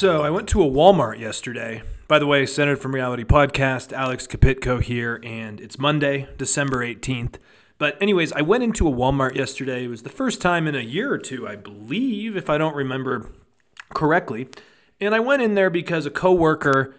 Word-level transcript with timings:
So 0.00 0.22
I 0.22 0.30
went 0.30 0.48
to 0.48 0.62
a 0.62 0.66
Walmart 0.66 1.18
yesterday. 1.18 1.82
By 2.08 2.18
the 2.18 2.26
way, 2.26 2.46
Centered 2.46 2.78
from 2.78 2.94
Reality 2.94 3.22
podcast, 3.22 3.92
Alex 3.92 4.26
Kapitko 4.26 4.82
here, 4.82 5.20
and 5.22 5.60
it's 5.60 5.78
Monday, 5.78 6.26
December 6.38 6.78
18th. 6.78 7.34
But, 7.76 8.00
anyways, 8.00 8.32
I 8.32 8.40
went 8.40 8.64
into 8.64 8.88
a 8.88 8.90
Walmart 8.90 9.34
yesterday. 9.34 9.84
It 9.84 9.88
was 9.88 10.02
the 10.02 10.08
first 10.08 10.40
time 10.40 10.66
in 10.66 10.74
a 10.74 10.80
year 10.80 11.12
or 11.12 11.18
two, 11.18 11.46
I 11.46 11.56
believe, 11.56 12.34
if 12.34 12.48
I 12.48 12.56
don't 12.56 12.74
remember 12.74 13.30
correctly. 13.92 14.48
And 15.02 15.14
I 15.14 15.20
went 15.20 15.42
in 15.42 15.54
there 15.54 15.68
because 15.68 16.06
a 16.06 16.10
coworker 16.10 16.94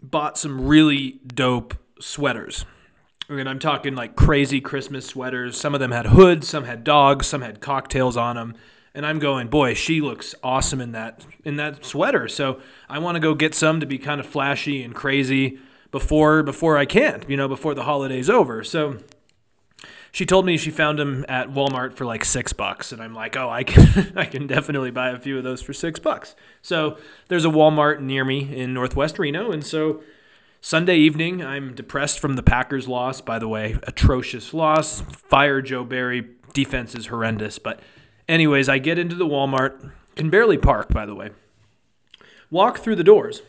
bought 0.00 0.38
some 0.38 0.68
really 0.68 1.18
dope 1.26 1.74
sweaters. 1.98 2.64
And 3.28 3.48
I'm 3.48 3.58
talking 3.58 3.96
like 3.96 4.14
crazy 4.14 4.60
Christmas 4.60 5.04
sweaters. 5.04 5.58
Some 5.60 5.74
of 5.74 5.80
them 5.80 5.90
had 5.90 6.06
hoods, 6.06 6.46
some 6.46 6.62
had 6.62 6.84
dogs, 6.84 7.26
some 7.26 7.42
had 7.42 7.60
cocktails 7.60 8.16
on 8.16 8.36
them 8.36 8.54
and 8.94 9.06
I'm 9.06 9.18
going, 9.18 9.48
boy, 9.48 9.74
she 9.74 10.00
looks 10.00 10.34
awesome 10.42 10.80
in 10.80 10.92
that 10.92 11.24
in 11.44 11.56
that 11.56 11.84
sweater. 11.84 12.28
So 12.28 12.60
I 12.88 12.98
want 12.98 13.16
to 13.16 13.20
go 13.20 13.34
get 13.34 13.54
some 13.54 13.80
to 13.80 13.86
be 13.86 13.98
kind 13.98 14.20
of 14.20 14.26
flashy 14.26 14.82
and 14.82 14.94
crazy 14.94 15.58
before 15.90 16.42
before 16.42 16.76
I 16.76 16.86
can't. 16.86 17.28
you 17.28 17.36
know, 17.36 17.48
before 17.48 17.74
the 17.74 17.84
holiday's 17.84 18.28
over. 18.28 18.64
So 18.64 18.98
she 20.10 20.26
told 20.26 20.46
me 20.46 20.56
she 20.56 20.70
found 20.70 20.98
them 20.98 21.24
at 21.28 21.50
Walmart 21.50 21.94
for 21.94 22.04
like 22.04 22.24
six 22.24 22.52
bucks, 22.52 22.92
and 22.92 23.02
I'm 23.02 23.14
like, 23.14 23.36
oh, 23.36 23.50
I 23.50 23.62
can 23.64 24.12
I 24.16 24.24
can 24.24 24.46
definitely 24.46 24.90
buy 24.90 25.10
a 25.10 25.18
few 25.18 25.38
of 25.38 25.44
those 25.44 25.62
for 25.62 25.72
six 25.72 25.98
bucks. 26.00 26.34
So 26.62 26.98
there's 27.28 27.44
a 27.44 27.50
Walmart 27.50 28.00
near 28.00 28.24
me 28.24 28.56
in 28.56 28.74
Northwest 28.74 29.18
Reno, 29.18 29.50
and 29.50 29.64
so 29.64 30.02
Sunday 30.60 30.96
evening, 30.96 31.42
I'm 31.42 31.74
depressed 31.74 32.18
from 32.18 32.34
the 32.34 32.42
Packers 32.42 32.88
loss. 32.88 33.20
By 33.20 33.38
the 33.38 33.46
way, 33.48 33.76
atrocious 33.84 34.52
loss. 34.52 35.02
Fire 35.02 35.62
Joe 35.62 35.84
Barry. 35.84 36.28
Defense 36.52 36.94
is 36.94 37.06
horrendous, 37.06 37.58
but 37.58 37.80
Anyways, 38.28 38.68
I 38.68 38.78
get 38.78 38.98
into 38.98 39.14
the 39.14 39.26
Walmart, 39.26 39.92
can 40.14 40.28
barely 40.28 40.58
park, 40.58 40.90
by 40.92 41.06
the 41.06 41.14
way. 41.14 41.30
Walk 42.50 42.78
through 42.78 42.96
the 42.96 43.04
doors, 43.04 43.42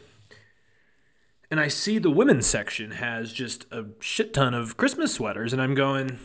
and 1.52 1.60
I 1.60 1.68
see 1.68 1.98
the 1.98 2.10
women's 2.10 2.48
section 2.48 2.92
has 2.92 3.34
just 3.34 3.66
a 3.72 3.86
shit 4.00 4.34
ton 4.34 4.54
of 4.54 4.78
Christmas 4.78 5.14
sweaters, 5.14 5.52
and 5.52 5.62
I'm 5.62 5.76
going, 5.76 6.20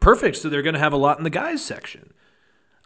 perfect. 0.00 0.36
So 0.36 0.48
they're 0.48 0.62
going 0.62 0.74
to 0.74 0.80
have 0.80 0.92
a 0.92 0.98
lot 0.98 1.18
in 1.18 1.24
the 1.24 1.30
guys 1.30 1.64
section. 1.64 2.12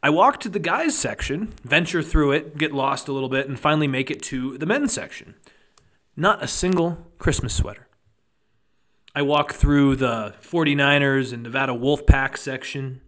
I 0.03 0.11
walk 0.11 0.41
to 0.41 0.49
the 0.49 0.59
guys 0.59 0.99
section, 0.99 1.55
venture 1.63 2.03
through 2.03 2.33
it, 2.33 2.59
get 2.59 2.73
lost 2.73 3.09
a 3.09 3.13
little 3.13 3.29
bit, 3.29 3.49
and 3.49 3.59
finally 3.59 3.87
make 3.87 4.11
it 4.11 4.23
to 4.25 4.59
the 4.59 4.67
men's 4.67 4.93
section. 4.93 5.35
Not 6.17 6.43
a 6.43 6.49
single 6.49 7.07
Christmas 7.19 7.55
sweater. 7.55 7.87
I 9.15 9.23
walk 9.23 9.53
through 9.53 9.97
the 9.97 10.35
49ers 10.43 11.33
and 11.33 11.45
Nevada 11.45 11.73
Wolfpack 11.73 12.37
section. 12.37 13.01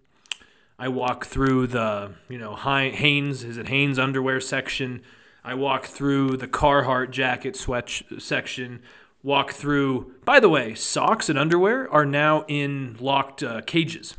I 0.85 0.89
walk 0.89 1.25
through 1.25 1.69
the, 1.69 2.11
you 2.29 2.37
know, 2.37 2.57
Hanes, 2.57 3.43
is 3.43 3.57
it 3.57 3.69
Hanes 3.69 3.99
underwear 3.99 4.39
section? 4.39 5.01
I 5.43 5.55
walk 5.55 5.87
through 5.87 6.37
the 6.37 6.47
Carhartt 6.47 7.11
jacket 7.11 7.57
sweat 7.57 8.03
section. 8.19 8.83
Walk 9.23 9.53
through, 9.53 10.13
by 10.27 10.41
the 10.41 10.51
way, 10.51 10.75
socks 10.75 11.31
and 11.31 11.39
underwear 11.39 11.91
are 11.91 12.05
now 12.05 12.45
in 12.49 12.99
locked 13.01 13.43
uh, 13.43 13.63
cages, 13.63 14.15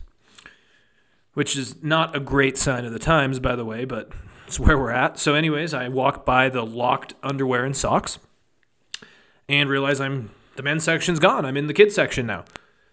which 1.35 1.55
is 1.55 1.83
not 1.83 2.15
a 2.15 2.19
great 2.19 2.57
sign 2.57 2.83
of 2.83 2.91
the 2.91 2.97
times, 2.97 3.39
by 3.39 3.55
the 3.55 3.63
way, 3.63 3.85
but 3.85 4.11
it's 4.47 4.59
where 4.59 4.75
we're 4.75 4.89
at. 4.89 5.19
So, 5.19 5.35
anyways, 5.35 5.71
I 5.71 5.87
walk 5.87 6.25
by 6.25 6.49
the 6.49 6.65
locked 6.65 7.13
underwear 7.21 7.63
and 7.63 7.77
socks 7.77 8.17
and 9.47 9.69
realize 9.69 10.01
I'm 10.01 10.31
the 10.55 10.63
men's 10.63 10.83
section's 10.83 11.19
gone. 11.19 11.45
I'm 11.45 11.57
in 11.57 11.67
the 11.67 11.75
kids 11.75 11.93
section 11.93 12.25
now. 12.25 12.43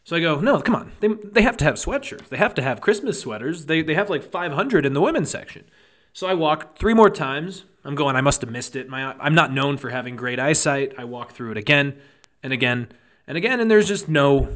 So 0.04 0.16
I 0.16 0.20
go, 0.20 0.40
no, 0.40 0.60
come 0.60 0.74
on. 0.74 0.92
They, 1.00 1.08
they 1.08 1.42
have 1.42 1.56
to 1.58 1.64
have 1.64 1.76
sweatshirts. 1.76 2.28
They 2.28 2.36
have 2.36 2.54
to 2.54 2.62
have 2.62 2.80
Christmas 2.80 3.20
sweaters. 3.20 3.66
They, 3.66 3.82
they 3.82 3.94
have 3.94 4.10
like 4.10 4.24
500 4.24 4.84
in 4.84 4.94
the 4.94 5.00
women's 5.00 5.30
section. 5.30 5.64
So 6.12 6.26
I 6.26 6.34
walk 6.34 6.76
three 6.76 6.94
more 6.94 7.10
times. 7.10 7.64
I'm 7.84 7.94
going, 7.94 8.16
I 8.16 8.20
must 8.20 8.40
have 8.40 8.50
missed 8.50 8.76
it. 8.76 8.88
My, 8.88 9.14
I'm 9.18 9.34
not 9.34 9.52
known 9.52 9.76
for 9.76 9.90
having 9.90 10.16
great 10.16 10.38
eyesight. 10.38 10.94
I 10.98 11.04
walk 11.04 11.32
through 11.32 11.52
it 11.52 11.56
again 11.56 11.96
and 12.42 12.52
again 12.52 12.88
and 13.26 13.36
again, 13.36 13.60
and 13.60 13.70
there's 13.70 13.88
just 13.88 14.08
no 14.08 14.48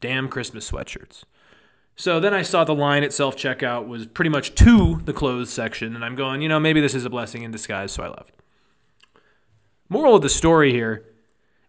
damn 0.00 0.28
Christmas 0.28 0.70
sweatshirts. 0.70 1.24
So 1.96 2.18
then 2.18 2.34
I 2.34 2.42
saw 2.42 2.64
the 2.64 2.74
line 2.74 3.04
at 3.04 3.12
self 3.12 3.36
checkout 3.36 3.86
was 3.86 4.06
pretty 4.06 4.28
much 4.28 4.54
to 4.56 5.00
the 5.04 5.12
clothes 5.12 5.50
section, 5.50 5.94
and 5.94 6.04
I'm 6.04 6.16
going, 6.16 6.42
you 6.42 6.48
know, 6.48 6.58
maybe 6.58 6.80
this 6.80 6.94
is 6.94 7.04
a 7.04 7.10
blessing 7.10 7.42
in 7.42 7.52
disguise, 7.52 7.92
so 7.92 8.02
I 8.02 8.08
left. 8.08 8.34
Moral 9.88 10.16
of 10.16 10.22
the 10.22 10.28
story 10.28 10.72
here 10.72 11.04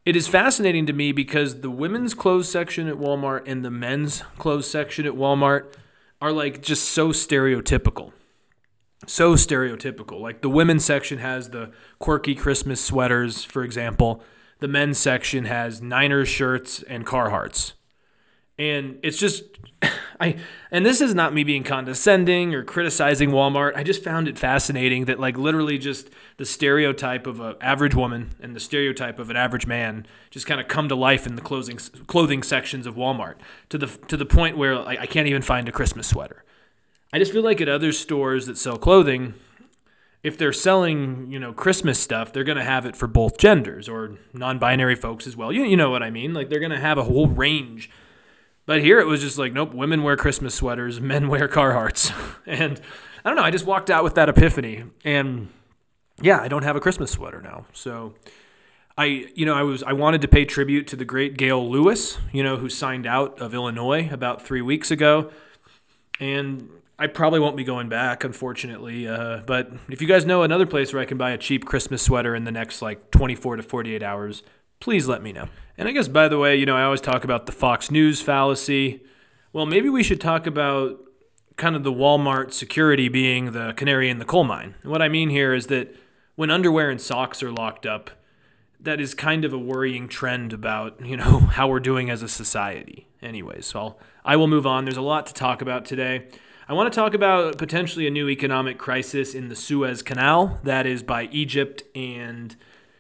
it 0.06 0.16
is 0.16 0.28
fascinating 0.28 0.86
to 0.86 0.94
me 0.94 1.12
because 1.12 1.62
the 1.62 1.72
women's 1.72 2.14
clothes 2.14 2.48
section 2.48 2.88
at 2.88 2.96
Walmart 2.96 3.44
and 3.48 3.66
the 3.66 3.72
men's 3.72 4.22
clothes 4.38 4.70
section 4.70 5.06
at 5.08 5.14
Walmart 5.14 5.74
are 6.22 6.32
like 6.32 6.62
just 6.62 6.90
so 6.90 7.10
stereotypical. 7.10 8.12
So 9.08 9.34
stereotypical. 9.34 10.20
Like 10.20 10.42
the 10.42 10.50
women's 10.50 10.86
section 10.86 11.18
has 11.18 11.50
the 11.50 11.72
quirky 12.00 12.36
Christmas 12.36 12.84
sweaters, 12.84 13.44
for 13.44 13.64
example. 13.64 14.24
The 14.60 14.68
men's 14.68 15.00
section 15.00 15.46
has 15.46 15.82
Niners 15.82 16.30
shirts 16.30 16.84
and 16.84 17.06
Carhartts. 17.06 17.74
And 18.58 19.00
it's 19.04 19.18
just 19.18 19.44
I 20.20 20.38
and 20.72 20.86
this 20.86 21.02
is 21.02 21.14
not 21.14 21.34
me 21.34 21.44
being 21.44 21.64
condescending 21.64 22.54
or 22.56 22.64
criticizing 22.64 23.32
Walmart. 23.32 23.76
I 23.76 23.84
just 23.84 24.04
found 24.04 24.28
it 24.28 24.38
fascinating 24.38 25.06
that 25.06 25.20
like 25.20 25.38
literally 25.38 25.78
just 25.78 26.10
the 26.38 26.46
stereotype 26.46 27.28
of 27.28 27.40
an 27.40 27.56
average 27.62 27.96
woman 27.96 28.32
and 28.42 28.56
the 28.56 28.60
stereotype 28.60 29.20
of 29.20 29.30
an 29.30 29.36
average 29.36 29.68
man 29.68 30.06
just 30.30 30.46
kind 30.46 30.62
of 30.62 30.68
come 30.68 30.88
to 30.90 30.96
life 30.96 31.26
in 31.28 31.36
the 31.36 31.42
clothing 31.42 31.80
clothing 32.08 32.44
sections 32.44 32.86
of 32.88 32.96
Walmart 32.96 33.36
to 33.70 33.78
the 33.78 33.88
to 33.88 34.18
the 34.18 34.26
point 34.26 34.58
where 34.58 34.78
like, 34.80 35.00
I 35.00 35.06
can't 35.06 35.28
even 35.28 35.42
find 35.42 35.68
a 35.68 35.72
Christmas 35.72 36.08
sweater. 36.08 36.44
I 37.14 37.20
just 37.20 37.32
feel 37.32 37.44
like 37.44 37.62
at 37.62 37.70
other 37.70 37.92
stores 37.92 38.46
that 38.48 38.58
sell 38.58 38.78
clothing, 38.78 39.36
if 40.24 40.38
they're 40.38 40.52
selling, 40.52 41.32
you 41.32 41.40
know, 41.40 41.54
Christmas 41.54 42.00
stuff, 42.00 42.34
they're 42.34 42.44
going 42.44 42.58
to 42.58 42.64
have 42.64 42.86
it 42.86 42.96
for 42.96 43.08
both 43.08 43.38
genders 43.38 43.88
or 43.88 44.18
non-binary 44.34 44.96
folks 44.96 45.28
as 45.28 45.38
well. 45.38 45.52
You, 45.52 45.64
you 45.64 45.78
know 45.78 45.92
what 45.92 46.04
I 46.04 46.10
mean? 46.10 46.34
Like 46.34 46.50
they're 46.50 46.60
going 46.60 46.72
to 46.72 46.80
have 46.80 46.98
a 46.98 47.04
whole 47.04 47.28
range 47.28 47.90
but 48.66 48.82
here 48.82 49.00
it 49.00 49.06
was 49.06 49.22
just 49.22 49.38
like, 49.38 49.54
nope, 49.54 49.74
women 49.74 50.04
wear 50.04 50.18
Christmas 50.18 50.56
sweaters, 50.56 51.00
men 51.00 51.28
wear 51.30 51.48
Carhartts. 51.48 52.14
and 52.46 52.80
I 53.24 53.30
don't 53.30 53.38
know, 53.38 53.44
I 53.44 53.52
just 53.52 53.66
walked 53.66 53.90
out 53.90 54.04
with 54.04 54.16
that 54.16 54.30
epiphany. 54.30 54.84
And 55.04 55.50
yeah, 56.22 56.40
I 56.40 56.48
don't 56.48 56.64
have 56.64 56.76
a 56.76 56.80
Christmas 56.80 57.12
sweater 57.12 57.42
now. 57.42 57.66
So 57.74 58.14
I, 58.98 59.28
you 59.36 59.46
know, 59.46 59.54
I 59.54 59.64
was 59.64 59.84
I 59.84 59.94
wanted 59.94 60.22
to 60.22 60.28
pay 60.28 60.46
tribute 60.46 60.88
to 60.88 60.96
the 60.96 61.06
great 61.06 61.38
Gail 61.38 61.70
Lewis, 61.70 62.18
you 62.32 62.44
know, 62.44 62.58
who 62.58 62.70
signed 62.70 63.06
out 63.06 63.40
of 63.42 63.54
Illinois 63.54 64.10
about 64.12 64.42
three 64.42 64.62
weeks 64.62 64.92
ago. 64.92 65.32
And 66.20 66.70
I 66.98 67.08
probably 67.08 67.42
won't 67.42 67.58
be 67.58 67.66
going 67.66 67.90
back, 67.90 68.24
unfortunately. 68.24 69.08
Uh, 69.08 69.42
but 69.46 69.70
if 69.90 70.02
you 70.02 70.08
guys 70.08 70.26
know 70.26 70.44
another 70.44 70.66
place 70.66 70.94
where 70.94 71.02
I 71.02 71.06
can 71.06 71.18
buy 71.18 71.32
a 71.32 71.38
cheap 71.38 71.66
Christmas 71.66 72.02
sweater 72.02 72.34
in 72.36 72.46
the 72.46 72.52
next 72.52 72.82
like 72.82 73.12
24 73.12 73.58
to 73.58 73.64
48 73.64 74.02
hours, 74.02 74.44
please 74.80 75.08
let 75.08 75.22
me 75.22 75.32
know. 75.32 75.48
And 75.78 75.88
I 75.88 75.92
guess, 75.92 76.08
by 76.08 76.28
the 76.28 76.38
way, 76.38 76.56
you 76.56 76.66
know, 76.66 76.76
I 76.76 76.84
always 76.84 77.02
talk 77.02 77.24
about 77.24 77.46
the 77.46 77.52
Fox 77.52 77.92
News 77.92 78.22
fallacy. 78.22 79.04
Well, 79.52 79.66
maybe 79.66 79.90
we 79.90 80.04
should 80.04 80.22
talk 80.22 80.48
about 80.48 81.00
kind 81.58 81.76
of 81.76 81.84
the 81.84 81.92
Walmart 81.92 82.54
security 82.54 83.08
being 83.10 83.52
the 83.52 83.74
canary 83.74 84.10
in 84.10 84.20
the 84.20 84.26
coal 84.26 84.44
mine. 84.44 84.76
What 84.84 85.02
I 85.02 85.10
mean 85.10 85.30
here 85.30 85.54
is 85.54 85.68
that 85.68 85.96
when 86.36 86.52
underwear 86.52 86.90
and 86.90 87.00
socks 87.00 87.42
are 87.42 87.52
locked 87.52 87.86
up, 87.86 88.12
that 88.80 89.00
is 89.00 89.14
kind 89.14 89.46
of 89.46 89.54
a 89.54 89.58
worrying 89.58 90.08
trend 90.08 90.54
about, 90.54 91.04
you 91.06 91.18
know, 91.18 91.40
how 91.52 91.68
we're 91.68 91.80
doing 91.80 92.10
as 92.10 92.22
a 92.22 92.28
society. 92.28 93.08
Anyways, 93.22 93.66
so 93.66 93.80
I'll, 93.80 94.00
I 94.24 94.36
will 94.36 94.48
move 94.48 94.68
on. 94.68 94.86
There's 94.86 94.98
a 94.98 95.02
lot 95.02 95.26
to 95.28 95.34
talk 95.34 95.62
about 95.62 95.86
today. 95.86 96.28
I 96.68 96.74
want 96.74 96.92
to 96.92 96.96
talk 96.96 97.14
about 97.14 97.58
potentially 97.58 98.08
a 98.08 98.12
new 98.12 98.28
economic 98.28 98.78
crisis 98.78 99.36
in 99.36 99.50
the 99.50 99.56
Suez 99.56 100.02
Canal, 100.02 100.60
that 100.64 100.86
is 100.86 101.04
by 101.04 101.30
Egypt 101.32 101.84
and 101.94 102.56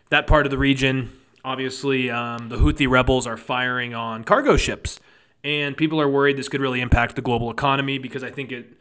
that 0.10 0.28
part 0.28 0.45
of 0.45 0.51
the 0.51 0.57
region 0.57 1.12
obviously 1.45 2.09
um, 2.09 2.50
the 2.50 2.57
Houthi 2.57 2.89
rebels 2.89 3.25
are 3.27 3.38
firing 3.38 3.94
on 3.94 4.24
cargo 4.24 4.57
ships, 4.57 5.00
and 5.44 5.77
people 5.77 6.01
are 6.01 6.09
worried 6.09 6.38
this 6.38 6.50
could 6.50 6.59
really 6.59 6.81
impact 6.81 7.15
the 7.15 7.21
global 7.21 7.50
economy 7.50 7.97
because 7.97 8.24
I 8.24 8.31
think 8.31 8.51
it. 8.51 8.74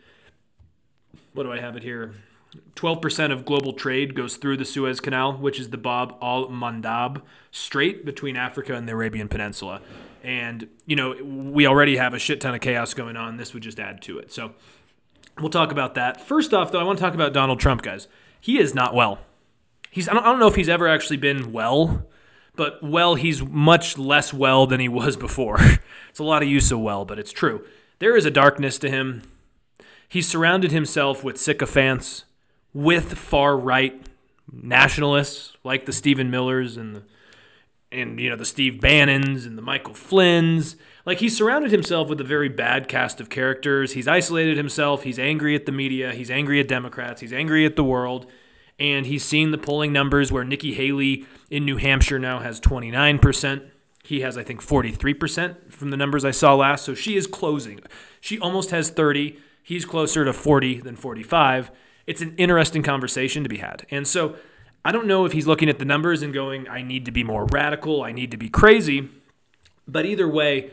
What 1.35 1.45
do 1.45 1.53
I 1.53 1.61
have 1.61 1.77
it 1.77 1.83
here? 1.83 2.15
12% 2.77 3.33
of 3.33 3.45
global 3.45 3.73
trade 3.73 4.15
goes 4.15 4.37
through 4.37 4.57
the 4.57 4.65
Suez 4.65 5.01
Canal, 5.01 5.35
which 5.35 5.59
is 5.59 5.71
the 5.71 5.77
Bab 5.77 6.15
al 6.23 6.47
Mandab 6.47 7.23
Strait 7.51 8.05
between 8.05 8.37
Africa 8.37 8.75
and 8.75 8.89
the 8.89 8.93
Arabian 8.93 9.29
Peninsula. 9.29 9.81
And, 10.23 10.69
you 10.87 10.95
know, 10.95 11.17
we 11.23 11.67
already 11.67 11.97
have 11.97 12.15
a 12.15 12.19
shit 12.21 12.41
ton 12.41 12.55
of 12.55 12.61
chaos 12.61 12.95
going 12.95 13.17
on. 13.17 13.37
This 13.37 13.53
would 13.53 13.65
just 13.65 13.81
add 13.81 14.01
to 14.03 14.19
it. 14.19 14.33
So 14.33 14.53
we'll 15.41 15.51
talk 15.51 15.73
about 15.73 15.95
that. 15.97 16.21
First 16.21 16.55
off, 16.55 16.71
though, 16.71 16.81
I 16.81 16.85
want 16.85 16.99
to 16.99 17.05
talk 17.05 17.15
about 17.15 17.33
Donald 17.33 17.59
Trump, 17.59 17.83
guys. 17.83 18.07
He 18.41 18.59
is 18.59 18.75
not 18.75 18.95
well. 18.95 19.19
He's, 19.91 20.09
I 20.09 20.15
don't, 20.15 20.23
I 20.23 20.27
don't 20.27 20.39
know 20.39 20.47
if 20.47 20.55
he's 20.55 20.69
ever 20.69 20.87
actually 20.87 21.17
been 21.17 21.53
well 21.53 22.07
but 22.57 22.83
well, 22.83 23.15
he's 23.15 23.43
much 23.43 23.99
less 23.99 24.33
well 24.33 24.67
than 24.67 24.81
he 24.81 24.89
was 24.89 25.17
before. 25.17 25.59
it's 26.09 26.19
a 26.19 26.25
lot 26.25 26.43
of 26.43 26.49
use 26.49 26.71
of 26.71 26.81
well, 26.81 27.05
but 27.05 27.19
it's 27.19 27.33
true. 27.33 27.65
There 27.99 28.17
is 28.17 28.25
a 28.25 28.31
darkness 28.31 28.79
to 28.79 28.91
him. 28.91 29.23
He's 30.09 30.29
surrounded 30.29 30.71
himself 30.71 31.25
with 31.25 31.39
sycophants, 31.39 32.25
with 32.73 33.19
far 33.19 33.57
right 33.57 34.07
nationalists 34.53 35.57
like 35.65 35.87
the 35.87 35.93
Stephen 35.93 36.31
Millers 36.31 36.77
and 36.77 36.97
the 36.97 37.03
and 37.91 38.19
you 38.19 38.29
know 38.29 38.37
the 38.37 38.45
Steve 38.45 38.81
Bannons 38.81 39.47
and 39.47 39.57
the 39.57 39.63
Michael 39.63 39.95
Flynn's. 39.95 40.77
Like 41.07 41.19
he's 41.19 41.37
surrounded 41.37 41.71
himself 41.71 42.09
with 42.09 42.21
a 42.21 42.25
very 42.25 42.49
bad 42.49 42.89
cast 42.89 43.21
of 43.21 43.31
characters. 43.31 43.93
He's 43.93 44.09
isolated 44.09 44.57
himself. 44.57 45.05
He's 45.05 45.19
angry 45.19 45.55
at 45.55 45.67
the 45.67 45.73
media. 45.73 46.13
He's 46.13 46.31
angry 46.31 46.61
at 46.61 46.69
Democrats. 46.69 47.21
He's 47.21 47.33
angry 47.33 47.65
at 47.65 47.77
the 47.77 47.85
world. 47.85 48.27
And 48.79 49.07
he's 49.07 49.25
seen 49.25 49.51
the 49.51 49.59
polling 49.59 49.93
numbers 49.93 50.33
where 50.33 50.45
Nikki 50.45 50.75
Haley 50.75 51.27
in 51.51 51.65
New 51.65 51.77
Hampshire 51.77 52.19
now 52.19 52.41
has 52.41 52.61
29%. 52.61 53.71
He 54.03 54.21
has, 54.21 54.37
I 54.37 54.43
think, 54.43 54.63
43% 54.63 55.73
from 55.73 55.91
the 55.91 55.97
numbers 55.97 56.25
I 56.25 56.31
saw 56.31 56.55
last. 56.55 56.85
So 56.85 56.95
she 56.95 57.17
is 57.17 57.27
closing. 57.27 57.81
She 58.21 58.39
almost 58.39 58.71
has 58.71 58.91
30. 58.91 59.39
He's 59.63 59.85
closer 59.85 60.25
to 60.25 60.33
40 60.33 60.81
than 60.81 60.97
45. 60.97 61.71
It's 62.07 62.21
an 62.21 62.35
interesting 62.37 62.83
conversation 62.83 63.43
to 63.45 63.49
be 63.49 63.59
had. 63.59 63.87
And 63.91 64.07
so 64.07 64.37
I 64.85 64.93
don't 64.93 65.07
know 65.07 65.25
if 65.25 65.33
he's 65.33 65.47
looking 65.47 65.71
at 65.71 65.79
the 65.79 65.87
numbers 65.87 66.23
and 66.23 66.35
going, 66.35 66.69
I 66.69 66.83
need 66.83 67.07
to 67.07 67.11
be 67.11 67.25
more 67.25 67.47
radical, 67.47 68.03
I 68.03 68.13
need 68.13 68.31
to 68.33 68.37
be 68.37 68.51
crazy. 68.51 69.09
But 69.89 70.05
either 70.05 70.29
way, 70.29 70.71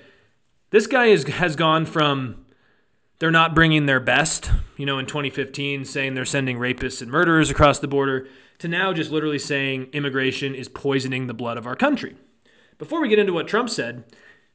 this 0.71 0.87
guy 0.87 1.05
is, 1.05 1.25
has 1.27 1.55
gone 1.55 1.85
from 1.85 2.40
they're 3.21 3.29
not 3.29 3.53
bringing 3.53 3.85
their 3.85 3.99
best, 3.99 4.49
you 4.77 4.85
know, 4.87 4.97
in 4.97 5.05
2015, 5.05 5.85
saying 5.85 6.15
they're 6.15 6.25
sending 6.25 6.57
rapists 6.57 7.03
and 7.03 7.11
murderers 7.11 7.51
across 7.51 7.77
the 7.77 7.87
border, 7.87 8.27
to 8.57 8.67
now 8.67 8.93
just 8.93 9.11
literally 9.11 9.37
saying 9.37 9.87
immigration 9.93 10.55
is 10.55 10.67
poisoning 10.67 11.27
the 11.27 11.33
blood 11.35 11.55
of 11.55 11.67
our 11.67 11.75
country. 11.75 12.15
Before 12.79 12.99
we 12.99 13.09
get 13.09 13.19
into 13.19 13.31
what 13.31 13.47
Trump 13.47 13.69
said, 13.69 14.05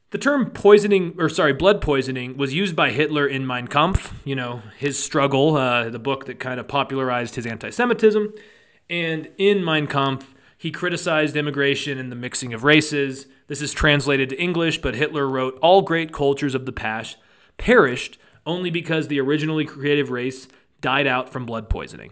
the 0.09 0.17
term 0.17 0.51
poisoning, 0.51 1.15
or 1.17 1.29
sorry, 1.29 1.53
blood 1.53 1.79
poisoning, 1.79 2.35
was 2.35 2.53
used 2.53 2.75
by 2.75 2.91
Hitler 2.91 3.25
in 3.25 3.47
Mein 3.47 3.67
Kampf, 3.69 4.13
you 4.25 4.35
know, 4.35 4.61
his 4.77 5.01
struggle, 5.01 5.55
uh, 5.55 5.89
the 5.89 5.97
book 5.97 6.25
that 6.25 6.41
kind 6.41 6.59
of 6.59 6.67
popularized 6.67 7.35
his 7.35 7.45
anti 7.45 7.69
Semitism. 7.69 8.33
And 8.89 9.29
in 9.37 9.63
Mein 9.63 9.87
Kampf, 9.87 10.35
he 10.57 10.71
criticized 10.71 11.37
immigration 11.37 11.97
and 11.97 12.11
the 12.11 12.17
mixing 12.17 12.53
of 12.53 12.65
races. 12.65 13.27
This 13.47 13.61
is 13.61 13.71
translated 13.71 14.27
to 14.27 14.41
English, 14.41 14.81
but 14.81 14.95
Hitler 14.95 15.25
wrote 15.25 15.57
All 15.61 15.83
great 15.83 16.11
cultures 16.11 16.53
of 16.53 16.65
the 16.65 16.73
past 16.73 17.15
perished 17.57 18.17
only 18.47 18.71
because 18.71 19.09
the 19.09 19.19
originally 19.19 19.65
creative 19.65 20.09
race 20.09 20.47
died 20.81 21.05
out 21.05 21.29
from 21.29 21.45
blood 21.45 21.69
poisoning. 21.69 22.11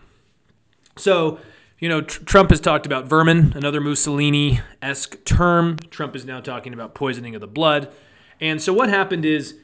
So, 0.98 1.40
you 1.80 1.90
know, 1.90 2.02
tr- 2.02 2.24
Trump 2.24 2.50
has 2.52 2.60
talked 2.60 2.86
about 2.86 3.06
vermin, 3.06 3.54
another 3.56 3.82
Mussolini 3.82 4.60
esque 4.82 5.24
term. 5.26 5.78
Trump 5.90 6.16
is 6.16 6.26
now 6.26 6.42
talking 6.42 6.74
about 6.74 6.94
poisoning 6.94 7.34
of 7.34 7.42
the 7.42 7.48
blood. 7.48 7.92
And 8.40 8.62
so, 8.62 8.74
what 8.74 8.90
happened 8.90 9.26
is 9.26 9.56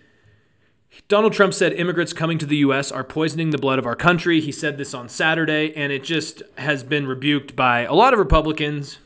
Donald 1.08 1.34
Trump 1.34 1.54
said 1.54 1.74
immigrants 1.74 2.14
coming 2.14 2.38
to 2.38 2.46
the 2.46 2.58
U.S. 2.58 2.92
are 2.92 3.04
poisoning 3.04 3.52
the 3.52 3.58
blood 3.58 3.80
of 3.80 3.86
our 3.86 3.96
country. 3.96 4.42
He 4.42 4.52
said 4.52 4.78
this 4.78 4.94
on 4.94 5.10
Saturday, 5.10 5.74
and 5.76 5.92
it 5.92 6.04
just 6.04 6.42
has 6.58 6.84
been 6.84 7.06
rebuked 7.06 7.56
by 7.56 7.82
a 7.82 7.94
lot 7.94 8.14
of 8.14 8.20
Republicans, 8.20 8.98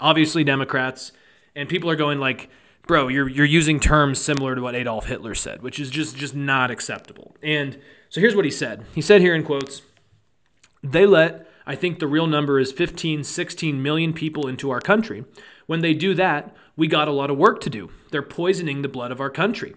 obviously 0.00 0.44
Democrats, 0.44 1.12
and 1.54 1.68
people 1.68 1.88
are 1.90 1.96
going 1.96 2.18
like, 2.18 2.50
"Bro, 2.86 3.08
you're 3.08 3.28
you're 3.28 3.46
using 3.46 3.80
terms 3.80 4.20
similar 4.20 4.54
to 4.54 4.60
what 4.60 4.74
Adolf 4.74 5.06
Hitler 5.06 5.34
said, 5.34 5.62
which 5.62 5.78
is 5.78 5.90
just 5.90 6.16
just 6.16 6.34
not 6.34 6.70
acceptable." 6.70 7.36
And 7.42 7.78
so 8.08 8.20
here's 8.20 8.36
what 8.36 8.44
he 8.44 8.50
said. 8.50 8.84
He 8.94 9.00
said 9.00 9.20
here 9.20 9.34
in 9.34 9.42
quotes, 9.42 9.82
"They 10.82 11.06
let 11.06 11.48
I 11.64 11.76
think 11.76 11.98
the 11.98 12.08
real 12.08 12.26
number 12.26 12.58
is 12.58 12.72
15, 12.72 13.22
16 13.22 13.82
million 13.82 14.12
people 14.12 14.48
into 14.48 14.70
our 14.70 14.80
country. 14.80 15.24
When 15.66 15.80
they 15.80 15.94
do 15.94 16.12
that, 16.14 16.56
we 16.76 16.88
got 16.88 17.06
a 17.06 17.12
lot 17.12 17.30
of 17.30 17.38
work 17.38 17.60
to 17.60 17.70
do. 17.70 17.90
They're 18.10 18.22
poisoning 18.22 18.82
the 18.82 18.88
blood 18.88 19.12
of 19.12 19.20
our 19.20 19.30
country." 19.30 19.74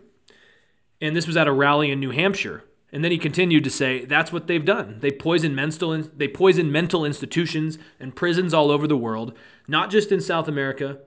And 1.01 1.15
this 1.15 1.27
was 1.27 1.37
at 1.37 1.47
a 1.47 1.51
rally 1.51 1.91
in 1.91 1.99
New 1.99 2.11
Hampshire. 2.11 2.63
And 2.91 3.03
then 3.03 3.11
he 3.11 3.17
continued 3.17 3.65
to 3.65 3.69
say, 3.69 4.05
that's 4.05 4.31
what 4.31 4.47
they've 4.47 4.63
done. 4.63 4.99
They 5.01 5.11
poison 5.11 5.53
mental, 5.53 6.01
they 6.15 6.29
poison 6.29 6.71
mental 6.71 7.03
institutions 7.03 7.77
and 7.99 8.15
prisons 8.15 8.53
all 8.53 8.71
over 8.71 8.87
the 8.87 8.95
world, 8.95 9.33
not 9.67 9.89
just 9.89 10.13
in 10.13 10.21
South 10.21 10.47
America, 10.47 10.99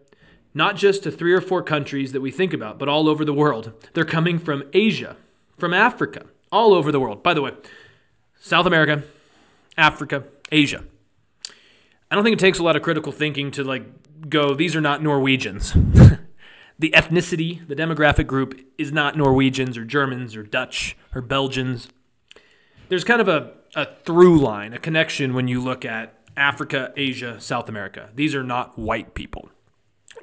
not 0.59 0.75
just 0.75 1.05
to 1.05 1.11
three 1.11 1.33
or 1.33 1.41
four 1.41 1.63
countries 1.63 2.11
that 2.11 2.21
we 2.21 2.33
think 2.33 2.53
about, 2.53 2.81
but 2.81 2.89
all 2.89 3.09
over 3.09 3.25
the 3.25 3.33
world. 3.33 3.73
They're 3.95 4.05
coming 4.05 4.41
from 4.41 4.65
Asia, 4.73 5.17
from 5.57 5.73
Africa, 5.73 6.27
all 6.51 6.75
over 6.75 6.91
the 6.91 6.99
world. 6.99 7.23
By 7.23 7.33
the 7.33 7.41
way, 7.41 7.53
South 8.41 8.67
America, 8.67 9.05
Africa, 9.77 10.25
Asia. 10.51 10.83
I 12.11 12.17
don't 12.17 12.25
think 12.25 12.35
it 12.35 12.41
takes 12.41 12.59
a 12.59 12.65
lot 12.65 12.75
of 12.75 12.83
critical 12.83 13.13
thinking 13.13 13.53
to 13.53 13.63
like 13.63 13.85
go, 14.29 14.53
these 14.53 14.75
are 14.75 14.81
not 14.81 15.01
Norwegians. 15.01 15.73
the 16.79 16.91
ethnicity, 16.91 17.67
the 17.69 17.77
demographic 17.77 18.27
group 18.27 18.61
is 18.77 18.91
not 18.91 19.17
Norwegians 19.17 19.79
or 19.79 19.85
Germans 19.85 20.35
or 20.35 20.43
Dutch 20.43 20.97
or 21.15 21.23
Belgians. 21.23 21.87
There's 22.89 23.05
kind 23.05 23.21
of 23.21 23.29
a, 23.29 23.53
a 23.77 23.87
through 24.03 24.41
line, 24.41 24.73
a 24.73 24.79
connection 24.79 25.35
when 25.35 25.47
you 25.47 25.63
look 25.63 25.85
at 25.85 26.15
Africa, 26.37 26.93
Asia, 26.97 27.41
South 27.41 27.69
America. 27.69 28.11
These 28.17 28.35
are 28.35 28.43
not 28.43 28.77
white 28.77 29.15
people. 29.15 29.51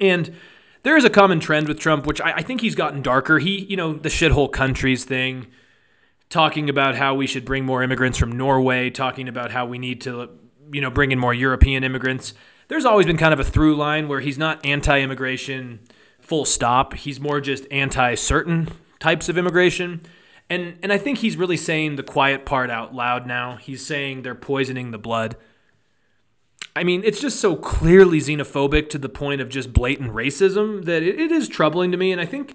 And 0.00 0.34
there 0.82 0.96
is 0.96 1.04
a 1.04 1.10
common 1.10 1.40
trend 1.40 1.68
with 1.68 1.78
Trump, 1.78 2.06
which 2.06 2.20
I, 2.20 2.32
I 2.34 2.42
think 2.42 2.60
he's 2.60 2.74
gotten 2.74 3.02
darker. 3.02 3.38
He, 3.38 3.64
you 3.64 3.76
know, 3.76 3.94
the 3.94 4.08
shithole 4.08 4.50
countries 4.50 5.04
thing, 5.04 5.46
talking 6.28 6.68
about 6.68 6.94
how 6.94 7.14
we 7.14 7.26
should 7.26 7.44
bring 7.44 7.64
more 7.64 7.82
immigrants 7.82 8.18
from 8.18 8.32
Norway, 8.32 8.90
talking 8.90 9.28
about 9.28 9.50
how 9.50 9.66
we 9.66 9.78
need 9.78 10.00
to, 10.02 10.30
you 10.72 10.80
know, 10.80 10.90
bring 10.90 11.12
in 11.12 11.18
more 11.18 11.34
European 11.34 11.82
immigrants. 11.84 12.34
There's 12.68 12.84
always 12.84 13.06
been 13.06 13.16
kind 13.16 13.32
of 13.32 13.40
a 13.40 13.44
through 13.44 13.76
line 13.76 14.08
where 14.08 14.20
he's 14.20 14.38
not 14.38 14.64
anti 14.64 15.00
immigration 15.00 15.80
full 16.20 16.44
stop. 16.44 16.94
He's 16.94 17.20
more 17.20 17.40
just 17.40 17.66
anti 17.70 18.14
certain 18.14 18.68
types 18.98 19.28
of 19.28 19.38
immigration. 19.38 20.02
And 20.50 20.78
and 20.82 20.92
I 20.92 20.98
think 20.98 21.18
he's 21.18 21.36
really 21.36 21.56
saying 21.56 21.96
the 21.96 22.02
quiet 22.02 22.44
part 22.44 22.70
out 22.70 22.94
loud 22.94 23.26
now. 23.26 23.56
He's 23.56 23.84
saying 23.84 24.22
they're 24.22 24.34
poisoning 24.34 24.90
the 24.90 24.98
blood. 24.98 25.36
I 26.76 26.84
mean, 26.84 27.02
it's 27.04 27.22
just 27.22 27.40
so 27.40 27.56
clearly 27.56 28.18
xenophobic 28.18 28.90
to 28.90 28.98
the 28.98 29.08
point 29.08 29.40
of 29.40 29.48
just 29.48 29.72
blatant 29.72 30.12
racism 30.12 30.84
that 30.84 31.02
it, 31.02 31.18
it 31.18 31.32
is 31.32 31.48
troubling 31.48 31.90
to 31.90 31.96
me. 31.96 32.12
And 32.12 32.20
I 32.20 32.26
think 32.26 32.54